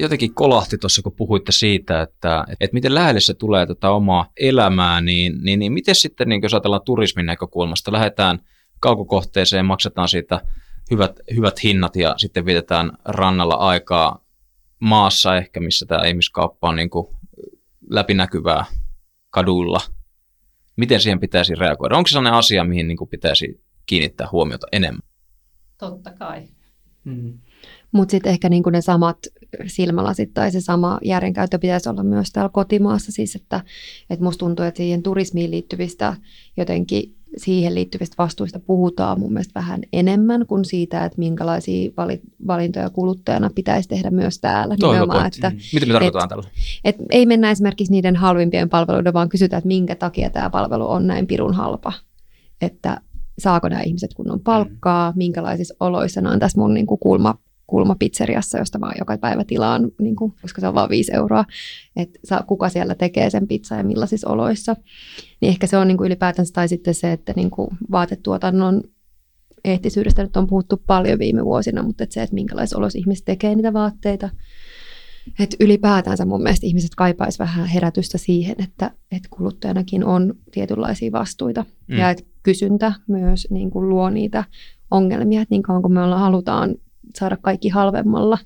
Jotenkin 0.00 0.34
kolahti 0.34 0.78
tuossa, 0.78 1.02
kun 1.02 1.12
puhuitte 1.16 1.52
siitä, 1.52 2.02
että, 2.02 2.44
että 2.60 2.74
miten 2.74 2.94
lähelle 2.94 3.20
se 3.20 3.34
tulee 3.34 3.66
tätä 3.66 3.90
omaa 3.90 4.30
elämää, 4.40 5.00
niin, 5.00 5.38
niin, 5.42 5.58
niin 5.58 5.72
miten 5.72 5.94
sitten, 5.94 6.28
niin 6.28 6.42
jos 6.42 6.54
ajatellaan 6.54 6.84
turismin 6.84 7.26
näkökulmasta, 7.26 7.92
lähdetään 7.92 8.38
kaukokohteeseen, 8.80 9.66
maksetaan 9.66 10.08
siitä 10.08 10.40
hyvät, 10.90 11.20
hyvät 11.36 11.62
hinnat 11.62 11.96
ja 11.96 12.14
sitten 12.16 12.46
vietetään 12.46 12.90
rannalla 13.04 13.54
aikaa 13.54 14.24
maassa 14.80 15.36
ehkä, 15.36 15.60
missä 15.60 15.86
tämä 15.86 16.06
ihmiskauppa 16.06 16.68
on 16.68 16.76
niin 16.76 16.90
kuin 16.90 17.06
läpinäkyvää 17.90 18.64
kaduilla. 19.30 19.80
Miten 20.76 21.00
siihen 21.00 21.20
pitäisi 21.20 21.54
reagoida? 21.54 21.96
Onko 21.96 22.08
se 22.08 22.12
sellainen 22.12 22.38
asia, 22.38 22.64
mihin 22.64 22.88
niin 22.88 22.98
kuin 22.98 23.10
pitäisi 23.10 23.64
kiinnittää 23.86 24.28
huomiota 24.32 24.66
enemmän? 24.72 25.08
Totta 25.78 26.12
kai. 26.12 26.48
Mm. 27.04 27.38
Mutta 27.92 28.10
sitten 28.10 28.32
ehkä 28.32 28.48
niinku 28.48 28.70
ne 28.70 28.80
samat 28.80 29.18
silmälasit 29.66 30.34
tai 30.34 30.50
se 30.50 30.60
sama 30.60 30.98
järjenkäyttö 31.04 31.58
pitäisi 31.58 31.88
olla 31.88 32.02
myös 32.02 32.30
täällä 32.32 32.48
kotimaassa. 32.48 33.12
Siis 33.12 33.34
että, 33.34 33.60
että 34.10 34.24
musta 34.24 34.38
tuntuu, 34.38 34.64
että 34.64 34.78
siihen 34.78 35.02
turismiin 35.02 35.50
liittyvistä 35.50 36.16
jotenkin 36.56 37.16
siihen 37.36 37.74
liittyvistä 37.74 38.14
vastuista 38.18 38.60
puhutaan 38.60 39.20
mun 39.20 39.32
mielestä 39.32 39.60
vähän 39.60 39.80
enemmän 39.92 40.46
kuin 40.46 40.64
siitä, 40.64 41.04
että 41.04 41.18
minkälaisia 41.18 41.90
vali- 41.96 42.20
valintoja 42.46 42.90
kuluttajana 42.90 43.50
pitäisi 43.54 43.88
tehdä 43.88 44.10
myös 44.10 44.38
täällä. 44.38 44.76
Toi 44.80 44.94
Nimenomaan, 44.94 45.26
että, 45.26 45.52
Mitä 45.72 45.86
me 45.86 45.92
tarkoitetaan 45.92 46.28
tällä? 46.28 46.44
et 46.84 46.96
ei 47.10 47.26
mennä 47.26 47.50
esimerkiksi 47.50 47.92
niiden 47.92 48.16
halvimpien 48.16 48.68
palveluiden, 48.68 49.12
vaan 49.12 49.28
kysytään, 49.28 49.58
että 49.58 49.68
minkä 49.68 49.94
takia 49.94 50.30
tämä 50.30 50.50
palvelu 50.50 50.90
on 50.90 51.06
näin 51.06 51.26
pirun 51.26 51.54
halpa. 51.54 51.92
Että 52.60 53.00
saako 53.38 53.68
nämä 53.68 53.82
ihmiset 53.82 54.14
kunnon 54.14 54.40
palkkaa, 54.40 55.12
minkälaisissa 55.16 55.74
oloissa. 55.80 56.20
Ne 56.20 56.28
on 56.28 56.38
tässä 56.38 56.60
mun 56.60 56.74
niin 56.74 56.86
kuin 56.86 57.00
kulma, 57.00 57.34
kulmapizzeriassa, 57.70 58.58
josta 58.58 58.78
mä 58.78 58.92
joka 58.98 59.18
päivä 59.18 59.44
tilaan, 59.44 59.90
niin 60.00 60.16
kuin, 60.16 60.32
koska 60.42 60.60
se 60.60 60.68
on 60.68 60.74
vain 60.74 60.90
viisi 60.90 61.14
euroa, 61.14 61.44
että 61.96 62.44
kuka 62.46 62.68
siellä 62.68 62.94
tekee 62.94 63.30
sen 63.30 63.48
pizza 63.48 63.74
ja 63.74 63.84
millaisissa 63.84 64.28
oloissa. 64.28 64.76
Niin 65.40 65.50
ehkä 65.50 65.66
se 65.66 65.76
on 65.76 65.88
niin 65.88 65.98
kuin 65.98 66.06
ylipäätänsä, 66.06 66.52
tai 66.52 66.68
sitten 66.68 66.94
se, 66.94 67.12
että 67.12 67.32
niin 67.36 67.50
kuin 67.50 67.68
vaatetuotannon 67.90 68.82
eettisyydestä 69.64 70.22
nyt 70.22 70.36
on 70.36 70.46
puhuttu 70.46 70.82
paljon 70.86 71.18
viime 71.18 71.44
vuosina, 71.44 71.82
mutta 71.82 72.04
että 72.04 72.14
se, 72.14 72.22
että 72.22 72.34
minkälaisissa 72.34 72.78
oloissa 72.78 72.98
ihmiset 72.98 73.24
tekee 73.24 73.54
niitä 73.54 73.72
vaatteita, 73.72 74.28
että 75.38 75.56
ylipäätänsä 75.60 76.24
mun 76.24 76.42
mielestä 76.42 76.66
ihmiset 76.66 76.94
kaipaisi 76.94 77.38
vähän 77.38 77.66
herätystä 77.66 78.18
siihen, 78.18 78.56
että, 78.58 78.90
että 79.12 79.28
kuluttajanakin 79.30 80.04
on 80.04 80.34
tietynlaisia 80.50 81.12
vastuita 81.12 81.64
mm. 81.88 81.96
ja 81.96 82.10
että 82.10 82.24
kysyntä 82.42 82.92
myös 83.08 83.46
niin 83.50 83.70
kuin 83.70 83.88
luo 83.88 84.10
niitä 84.10 84.44
ongelmia, 84.90 85.42
että 85.42 85.52
niin 85.52 85.62
kauan 85.62 85.82
kun 85.82 85.92
me 85.92 86.02
ollaan, 86.02 86.20
halutaan 86.20 86.74
saada 87.14 87.36
kaikki 87.36 87.68
halvemmalla, 87.68 88.38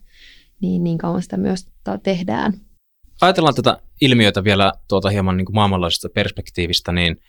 niin 0.60 0.84
niin 0.84 0.98
kauan 0.98 1.22
sitä 1.22 1.36
myös 1.36 1.66
tehdään. 2.02 2.52
Ajatellaan 3.20 3.54
tätä 3.54 3.78
ilmiötä 4.00 4.44
vielä 4.44 4.72
tuota 4.88 5.08
hieman 5.08 5.36
niin 5.36 5.44
kuin 5.44 5.54
maailmanlaajuisesta 5.54 6.08
perspektiivistä, 6.14 6.92
niin 6.92 7.20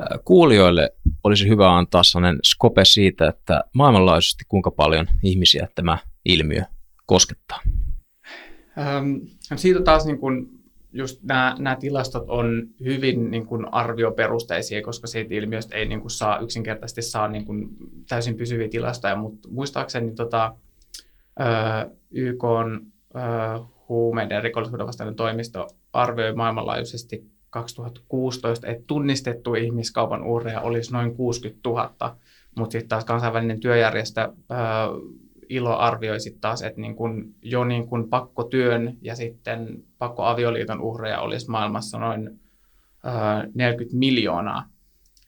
äh, 0.00 0.18
kuulijoille 0.24 0.90
olisi 1.24 1.48
hyvä 1.48 1.76
antaa 1.76 2.02
sellainen 2.02 2.38
skope 2.44 2.84
siitä, 2.84 3.28
että 3.28 3.64
maailmanlaajuisesti 3.74 4.44
kuinka 4.48 4.70
paljon 4.70 5.06
ihmisiä 5.22 5.68
tämä 5.74 5.98
ilmiö 6.24 6.62
koskettaa. 7.06 7.60
Ähm, 8.78 9.16
siitä 9.56 9.82
taas 9.82 10.06
niin 10.06 10.18
kun, 10.18 10.63
just 10.94 11.22
nämä, 11.22 11.56
nämä 11.58 11.76
tilastot 11.76 12.24
on 12.28 12.68
hyvin 12.84 13.30
niin 13.30 13.46
kun 13.46 13.68
arvioperusteisia, 13.72 14.82
koska 14.82 15.06
siitä 15.06 15.34
ilmiöstä 15.34 15.76
ei 15.76 15.88
niin 15.88 16.00
kun 16.00 16.10
saa 16.10 16.38
yksinkertaisesti 16.38 17.02
saa 17.02 17.28
niin 17.28 17.44
kun 17.44 17.70
täysin 18.08 18.36
pysyviä 18.36 18.68
tilastoja, 18.68 19.16
mutta 19.16 19.48
muistaakseni 19.48 20.14
tota, 20.14 20.54
YK 22.10 22.44
on 22.44 22.86
huumeiden 23.88 24.42
rikollisuuden 24.42 24.86
vastainen 24.86 25.14
toimisto 25.14 25.68
arvioi 25.92 26.34
maailmanlaajuisesti 26.34 27.24
2016, 27.50 28.66
että 28.66 28.84
tunnistettu 28.86 29.54
ihmiskaupan 29.54 30.24
uhreja 30.24 30.60
olisi 30.60 30.92
noin 30.92 31.16
60 31.16 31.68
000, 31.68 32.16
mutta 32.56 32.72
sitten 32.72 32.88
taas 32.88 33.04
kansainvälinen 33.04 33.60
työjärjestö 33.60 34.32
ILO 35.48 35.76
arvioi 35.76 36.20
sitten 36.20 36.40
taas, 36.40 36.62
että 36.62 36.80
niin 36.80 36.96
kun 36.96 37.34
jo 37.42 37.64
niin 37.64 37.86
kun 37.86 38.08
pakkotyön 38.10 38.96
ja 39.02 39.16
sitten 39.16 39.82
pakkoavioliiton 39.98 40.80
uhreja 40.80 41.20
olisi 41.20 41.50
maailmassa 41.50 41.98
noin 41.98 42.40
ää, 43.04 43.44
40 43.54 43.96
miljoonaa. 43.98 44.68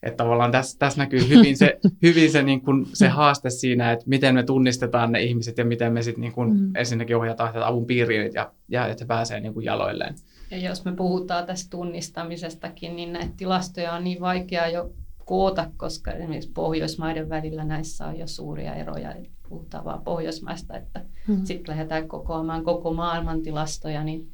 Että 0.03 0.17
tavallaan 0.17 0.51
tässä, 0.51 0.79
tässä 0.79 1.01
näkyy 1.01 1.29
hyvin 1.29 1.57
se, 1.57 1.79
hyvin 2.03 2.31
se, 2.31 2.43
niin 2.43 2.61
kun, 2.61 2.87
se 2.93 3.07
haaste 3.07 3.49
siinä, 3.49 3.91
että 3.91 4.05
miten 4.07 4.35
me 4.35 4.43
tunnistetaan 4.43 5.11
ne 5.11 5.21
ihmiset 5.21 5.57
ja 5.57 5.65
miten 5.65 5.93
me 5.93 6.01
sitten 6.01 6.21
niin 6.21 6.33
kun 6.33 6.57
Mm. 6.57 6.75
ensinnäkin 6.75 7.17
ohjataan 7.17 7.53
tätä 7.53 7.67
avun 7.67 7.85
piiriin 7.85 8.31
ja, 8.33 8.51
ja 8.67 8.87
että 8.87 8.99
se 8.99 9.05
pääsee 9.05 9.39
niin 9.39 9.53
kun 9.53 9.63
jaloilleen. 9.63 10.15
Ja 10.51 10.57
jos 10.57 10.85
me 10.85 10.95
puhutaan 10.95 11.45
tästä 11.45 11.69
tunnistamisestakin, 11.69 12.95
niin 12.95 13.13
näitä 13.13 13.33
tilastoja 13.37 13.93
on 13.93 14.03
niin 14.03 14.21
vaikea 14.21 14.67
jo 14.67 14.91
koota, 15.27 15.71
koska 15.77 16.11
esimerkiksi 16.11 16.51
Pohjoismaiden 16.51 17.29
välillä 17.29 17.63
näissä 17.63 18.07
on 18.07 18.19
jo 18.19 18.27
suuria 18.27 18.75
eroja. 18.75 19.15
Et 19.15 19.29
Puhutaan 19.49 19.85
vaan 19.85 20.01
Pohjoismaista, 20.03 20.77
että 20.77 21.05
Mm. 21.27 21.45
sitten 21.45 21.71
lähdetään 21.75 22.07
kokoamaan 22.07 22.63
koko 22.63 22.93
maailman 22.93 23.41
tilastoja, 23.41 24.03
niin 24.03 24.31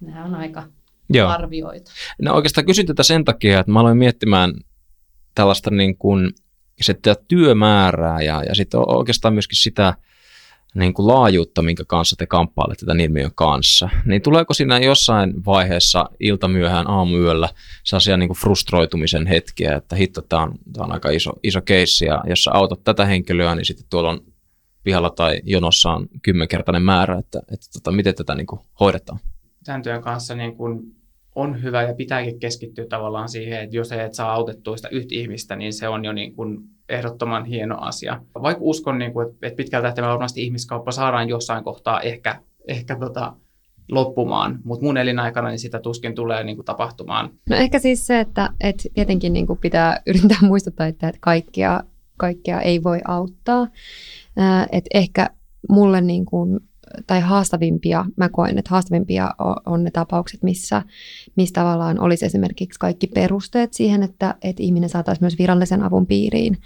nämä 0.00 0.24
on 0.24 0.34
aika 0.34 0.62
Joo. 1.10 1.28
arvioita. 1.28 1.90
No 2.22 2.34
oikeastaan 2.34 2.66
kysyn 2.66 2.86
tätä 2.86 3.02
sen 3.02 3.24
takia, 3.24 3.60
että 3.60 3.72
mä 3.72 3.80
aloin 3.80 3.96
miettimään 3.96 4.52
tällaista 5.34 5.70
niin 5.70 5.98
kuin 5.98 6.30
sitä 6.80 7.14
työmäärää 7.28 8.22
ja, 8.22 8.42
ja 8.48 8.54
sitten 8.54 8.80
oikeastaan 8.86 9.34
myöskin 9.34 9.58
sitä 9.58 9.94
niin 10.74 10.94
kuin 10.94 11.08
laajuutta, 11.08 11.62
minkä 11.62 11.84
kanssa 11.86 12.16
te 12.16 12.26
kamppailette 12.26 12.86
tämän 12.86 13.00
ilmiön 13.00 13.30
kanssa. 13.34 13.88
Niin 14.04 14.22
tuleeko 14.22 14.54
siinä 14.54 14.78
jossain 14.78 15.44
vaiheessa 15.44 16.10
iltamyöhään 16.20 16.90
aamuyöllä 16.90 17.48
sellaisia 17.84 18.16
niin 18.16 18.28
kuin 18.28 18.38
frustroitumisen 18.38 19.26
hetkiä, 19.26 19.76
että 19.76 19.96
hitto, 19.96 20.22
tämä 20.22 20.42
on, 20.42 20.54
tämä 20.72 20.84
on 20.84 20.92
aika 20.92 21.10
iso, 21.10 21.32
iso 21.42 21.60
keissi 21.60 22.04
ja 22.04 22.24
jos 22.26 22.44
sä 22.44 22.50
autat 22.54 22.84
tätä 22.84 23.06
henkilöä, 23.06 23.54
niin 23.54 23.64
sitten 23.64 23.86
tuolla 23.90 24.10
on 24.10 24.20
pihalla 24.82 25.10
tai 25.10 25.40
jonossa 25.44 25.90
on 25.90 26.08
kymmenkertainen 26.22 26.82
määrä, 26.82 27.18
että, 27.18 27.38
että 27.38 27.66
tota, 27.72 27.92
miten 27.92 28.14
tätä 28.14 28.34
niin 28.34 28.46
kuin 28.46 28.60
hoidetaan. 28.80 29.20
tämän 29.64 29.82
työn 29.82 30.02
kanssa 30.02 30.34
niin 30.34 30.56
kun 30.56 30.94
on 31.34 31.62
hyvä 31.62 31.82
ja 31.82 31.94
pitääkin 31.94 32.40
keskittyä 32.40 32.86
tavallaan 32.86 33.28
siihen, 33.28 33.60
että 33.62 33.76
jos 33.76 33.92
et 33.92 34.14
saa 34.14 34.32
autettua 34.32 34.76
sitä 34.76 34.88
yhtä 34.88 35.14
ihmistä, 35.14 35.56
niin 35.56 35.72
se 35.72 35.88
on 35.88 36.04
jo 36.04 36.12
niin 36.12 36.34
kun 36.34 36.73
ehdottoman 36.88 37.44
hieno 37.44 37.78
asia. 37.80 38.20
Vaikka 38.42 38.62
uskon, 38.64 38.98
niin 38.98 39.12
kun, 39.12 39.36
että 39.42 39.56
pitkällä 39.56 39.82
tähtäimellä 39.86 40.12
varmasti 40.12 40.42
ihmiskauppa 40.42 40.92
saadaan 40.92 41.28
jossain 41.28 41.64
kohtaa 41.64 42.00
ehkä, 42.00 42.40
ehkä 42.68 42.96
tota, 42.96 43.36
loppumaan, 43.90 44.58
mutta 44.64 44.84
mun 44.84 44.96
elinaikana 44.96 45.48
niin 45.48 45.58
sitä 45.58 45.80
tuskin 45.80 46.14
tulee 46.14 46.44
niin 46.44 46.56
kun 46.56 46.64
tapahtumaan. 46.64 47.30
No 47.50 47.56
ehkä 47.56 47.78
siis 47.78 48.06
se, 48.06 48.20
että, 48.20 48.50
että 48.60 48.82
tietenkin 48.94 49.32
niin 49.32 49.46
kuin 49.46 49.58
pitää 49.58 50.00
yrittää 50.06 50.38
muistuttaa, 50.40 50.86
että 50.86 51.12
kaikkia, 51.20 51.80
kaikkia 52.16 52.60
ei 52.60 52.82
voi 52.82 53.00
auttaa. 53.08 53.66
Ää, 54.36 54.66
Että 54.72 54.90
ehkä 54.94 55.30
mulle 55.68 56.00
niin 56.00 56.26
kuin, 56.26 56.60
tai 57.06 57.20
haastavimpia, 57.20 58.04
mä 58.16 58.28
koen, 58.28 58.58
että 58.58 58.70
haastavimpia 58.70 59.30
on 59.66 59.84
ne 59.84 59.90
tapaukset, 59.90 60.42
missä, 60.42 60.82
missä 61.36 61.52
tavallaan 61.52 62.00
olisi 62.00 62.26
esimerkiksi 62.26 62.78
kaikki 62.78 63.06
perusteet 63.06 63.72
siihen, 63.72 64.02
että, 64.02 64.34
että 64.42 64.62
ihminen 64.62 64.88
saataisiin 64.88 65.24
myös 65.24 65.38
virallisen 65.38 65.82
avun 65.82 66.06
piiriin. 66.06 66.58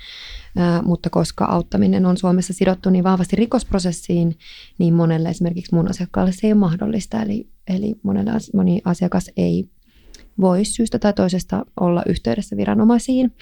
Ää, 0.56 0.82
mutta 0.82 1.10
koska 1.10 1.44
auttaminen 1.44 2.06
on 2.06 2.16
Suomessa 2.16 2.52
sidottu 2.52 2.90
niin 2.90 3.04
vahvasti 3.04 3.36
rikosprosessiin, 3.36 4.38
niin 4.78 4.94
monelle 4.94 5.28
esimerkiksi 5.28 5.74
mun 5.74 5.90
asiakkaalle 5.90 6.32
se 6.32 6.46
ei 6.46 6.52
ole 6.52 6.60
mahdollista. 6.60 7.22
Eli, 7.22 7.48
eli 7.68 7.94
monelle, 8.02 8.32
moni 8.54 8.82
asiakas 8.84 9.30
ei 9.36 9.68
voi 10.40 10.64
syystä 10.64 10.98
tai 10.98 11.12
toisesta 11.12 11.66
olla 11.80 12.02
yhteydessä 12.06 12.56
viranomaisiin. 12.56 13.34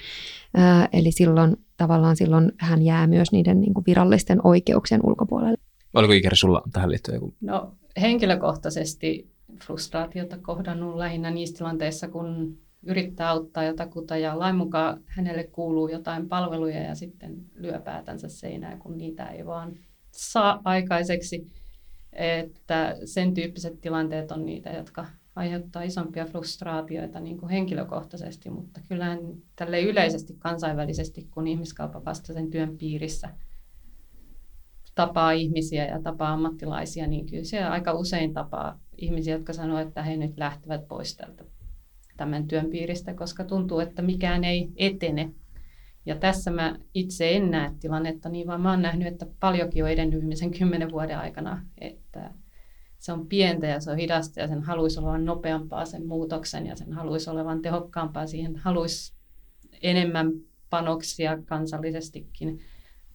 Eli 0.93 1.11
silloin 1.11 1.57
tavallaan 1.77 2.15
silloin 2.15 2.51
hän 2.57 2.81
jää 2.81 3.07
myös 3.07 3.31
niiden 3.31 3.61
niin 3.61 3.73
kuin 3.73 3.83
virallisten 3.87 4.39
oikeuksien 4.43 5.01
ulkopuolelle. 5.03 5.57
Oliko 5.97 6.13
Ikeri 6.13 6.35
sulla 6.35 6.61
tähän 6.73 6.89
liittyen 6.89 7.15
joku? 7.15 7.33
No 7.41 7.73
henkilökohtaisesti 8.01 9.31
frustraatiota 9.63 10.37
kohdannut 10.37 10.95
lähinnä 10.95 11.31
niissä 11.31 11.57
tilanteissa, 11.57 12.07
kun 12.07 12.57
yrittää 12.83 13.29
auttaa 13.29 13.63
jotakuta 13.63 14.17
ja 14.17 14.39
lain 14.39 14.55
mukaan 14.55 15.03
hänelle 15.05 15.43
kuuluu 15.43 15.87
jotain 15.87 16.29
palveluja 16.29 16.83
ja 16.83 16.95
sitten 16.95 17.35
lyö 17.55 17.79
päätänsä 17.79 18.27
seinään, 18.29 18.79
kun 18.79 18.97
niitä 18.97 19.25
ei 19.25 19.45
vaan 19.45 19.79
saa 20.11 20.61
aikaiseksi. 20.63 21.47
Että 22.13 22.95
sen 23.05 23.33
tyyppiset 23.33 23.81
tilanteet 23.81 24.31
on 24.31 24.45
niitä, 24.45 24.69
jotka 24.69 25.05
aiheuttaa 25.35 25.83
isompia 25.83 26.25
frustraatioita 26.25 27.19
niin 27.19 27.37
kuin 27.37 27.49
henkilökohtaisesti, 27.49 28.49
mutta 28.49 28.81
kyllähän 28.89 29.19
tälle 29.55 29.81
yleisesti 29.81 30.35
kansainvälisesti, 30.39 31.27
kun 31.31 31.47
ihmiskaupan 31.47 32.05
vastaisen 32.05 32.49
työn 32.49 32.77
piirissä 32.77 33.29
tapaa 34.97 35.31
ihmisiä 35.31 35.85
ja 35.85 36.01
tapaa 36.01 36.33
ammattilaisia, 36.33 37.07
niin 37.07 37.25
kyllä 37.25 37.43
se 37.43 37.63
aika 37.63 37.93
usein 37.93 38.33
tapaa 38.33 38.79
ihmisiä, 38.97 39.35
jotka 39.35 39.53
sanoo, 39.53 39.79
että 39.79 40.03
he 40.03 40.17
nyt 40.17 40.37
lähtevät 40.37 40.87
pois 40.87 41.17
tältä 41.17 41.43
tämän 42.17 42.47
työn 42.47 42.69
piiristä, 42.69 43.13
koska 43.13 43.43
tuntuu, 43.43 43.79
että 43.79 44.01
mikään 44.01 44.43
ei 44.43 44.71
etene. 44.75 45.31
Ja 46.05 46.15
tässä 46.15 46.51
mä 46.51 46.75
itse 46.93 47.35
en 47.35 47.51
näe 47.51 47.71
tilannetta 47.79 48.29
niin, 48.29 48.47
vaan 48.47 48.61
mä 48.61 48.69
oon 48.69 48.81
nähnyt, 48.81 49.07
että 49.07 49.25
paljonkin 49.39 49.83
on 49.83 49.89
edennyt 49.89 50.19
viimeisen 50.19 50.51
kymmenen 50.51 50.91
vuoden 50.91 51.17
aikana, 51.17 51.65
että 51.81 52.31
se 52.99 53.13
on 53.13 53.27
pientä 53.27 53.67
ja 53.67 53.79
se 53.79 53.91
on 53.91 53.97
hidasta 53.97 54.39
ja 54.39 54.47
sen 54.47 54.63
haluaisi 54.63 54.99
olevan 54.99 55.25
nopeampaa 55.25 55.85
sen 55.85 56.07
muutoksen 56.07 56.67
ja 56.67 56.75
sen 56.75 56.93
haluaisi 56.93 57.29
olevan 57.29 57.61
tehokkaampaa, 57.61 58.27
siihen 58.27 58.55
haluaisi 58.55 59.13
enemmän 59.81 60.31
panoksia 60.69 61.37
kansallisestikin, 61.45 62.59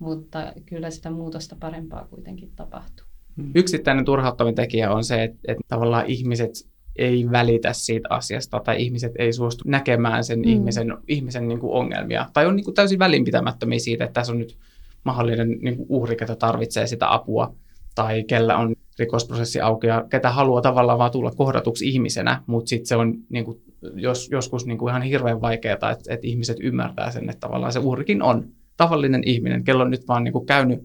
mutta 0.02 0.52
kyllä 0.66 0.90
sitä 0.90 1.10
muutosta 1.10 1.56
parempaa 1.60 2.06
kuitenkin 2.10 2.52
tapahtuu. 2.56 3.06
Yksittäinen 3.54 4.04
turhauttavin 4.04 4.54
tekijä 4.54 4.90
on 4.90 5.04
se, 5.04 5.22
että, 5.22 5.38
että 5.48 5.62
tavallaan 5.68 6.06
ihmiset 6.06 6.50
ei 6.96 7.30
välitä 7.30 7.72
siitä 7.72 8.08
asiasta 8.10 8.60
tai 8.60 8.82
ihmiset 8.82 9.12
ei 9.18 9.32
suostu 9.32 9.64
näkemään 9.66 10.24
sen 10.24 10.38
Mm. 10.38 10.44
mm. 10.44 10.52
ihmisen, 10.52 10.98
ihmisen 11.08 11.48
niin 11.48 11.60
kuin 11.60 11.72
ongelmia. 11.72 12.26
Tai 12.32 12.46
on 12.46 12.56
niin 12.56 12.64
kuin 12.64 12.74
täysin 12.74 12.98
välinpitämättömiä 12.98 13.78
siitä, 13.78 14.04
että 14.04 14.14
tässä 14.14 14.32
on 14.32 14.38
nyt 14.38 14.58
mahdollinen 15.04 15.50
niin 15.50 15.76
kuin 15.76 15.86
uhri, 15.88 16.16
ketä 16.16 16.36
tarvitsee 16.36 16.86
sitä 16.86 17.14
apua 17.14 17.54
tai 17.94 18.24
kellä 18.24 18.56
on 18.56 18.74
rikosprosessi 18.98 19.60
auki 19.60 19.86
ja 19.86 20.04
ketä 20.10 20.30
haluaa 20.30 20.62
tavallaan 20.62 20.98
vaan 20.98 21.10
tulla 21.10 21.30
kohdatuksi 21.30 21.88
ihmisenä, 21.88 22.42
mutta 22.46 22.68
sitten 22.68 22.86
se 22.86 22.96
on 22.96 23.14
niin 23.28 23.44
kuin, 23.44 23.60
jos, 23.94 24.28
joskus 24.30 24.66
niin 24.66 24.78
kuin 24.78 24.90
ihan 24.90 25.02
hirveän 25.02 25.40
vaikeaa, 25.40 25.74
että, 25.74 25.90
että 25.90 26.26
ihmiset 26.26 26.56
ymmärtää 26.60 27.10
sen, 27.10 27.30
että 27.30 27.40
tavallaan 27.40 27.72
se 27.72 27.78
uhrikin 27.78 28.22
on 28.22 28.48
tavallinen 28.76 29.22
ihminen, 29.26 29.64
kello 29.64 29.82
on 29.82 29.90
nyt 29.90 30.08
vaan 30.08 30.24
niin 30.24 30.32
kuin 30.32 30.46
käynyt, 30.46 30.80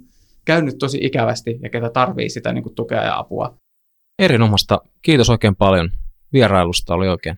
käynyt 0.45 0.76
tosi 0.80 0.97
ikävästi 1.02 1.60
ja 1.63 1.69
ketä 1.69 1.89
tarvii 1.89 2.30
sitä 2.30 2.54
niin 2.54 2.63
kuin 2.63 2.76
tukea 2.76 3.04
ja 3.04 3.17
apua. 3.17 3.58
Erinomaista. 4.19 4.82
Kiitos 5.02 5.30
oikein 5.30 5.56
paljon 5.56 5.91
vierailusta. 6.34 6.93
Oli 6.93 7.08
oikein 7.08 7.38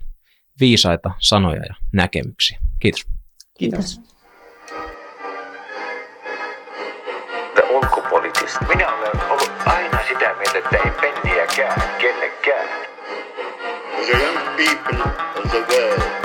viisaita 0.59 1.11
sanoja 1.19 1.61
ja 1.61 1.75
näkemyksiä. 1.93 2.59
Kiitos. 2.79 3.05
Kiitos. 3.57 4.01
The 7.55 7.63
ulkopoliittista. 7.69 8.65
Minä 8.67 8.93
olen 8.93 9.29
ollut 9.29 9.51
aina 9.65 9.99
sitä 10.07 10.35
mieltä, 10.37 10.57
että 10.57 10.77
ei 10.85 10.91
penniäkään 11.01 11.81
kellekään. 12.01 12.69
The 14.05 14.17
young 14.17 14.37
people 14.57 15.11
of 15.35 15.51
the 15.51 15.59
world 15.59 16.18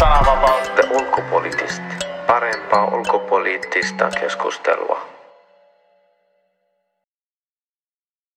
sananvapautta 0.00 0.70
The 0.74 0.88
ulkopoliittista. 0.90 1.82
Parempaa 2.26 2.84
ulkopoliittista 2.84 4.10
keskustelua. 4.20 5.19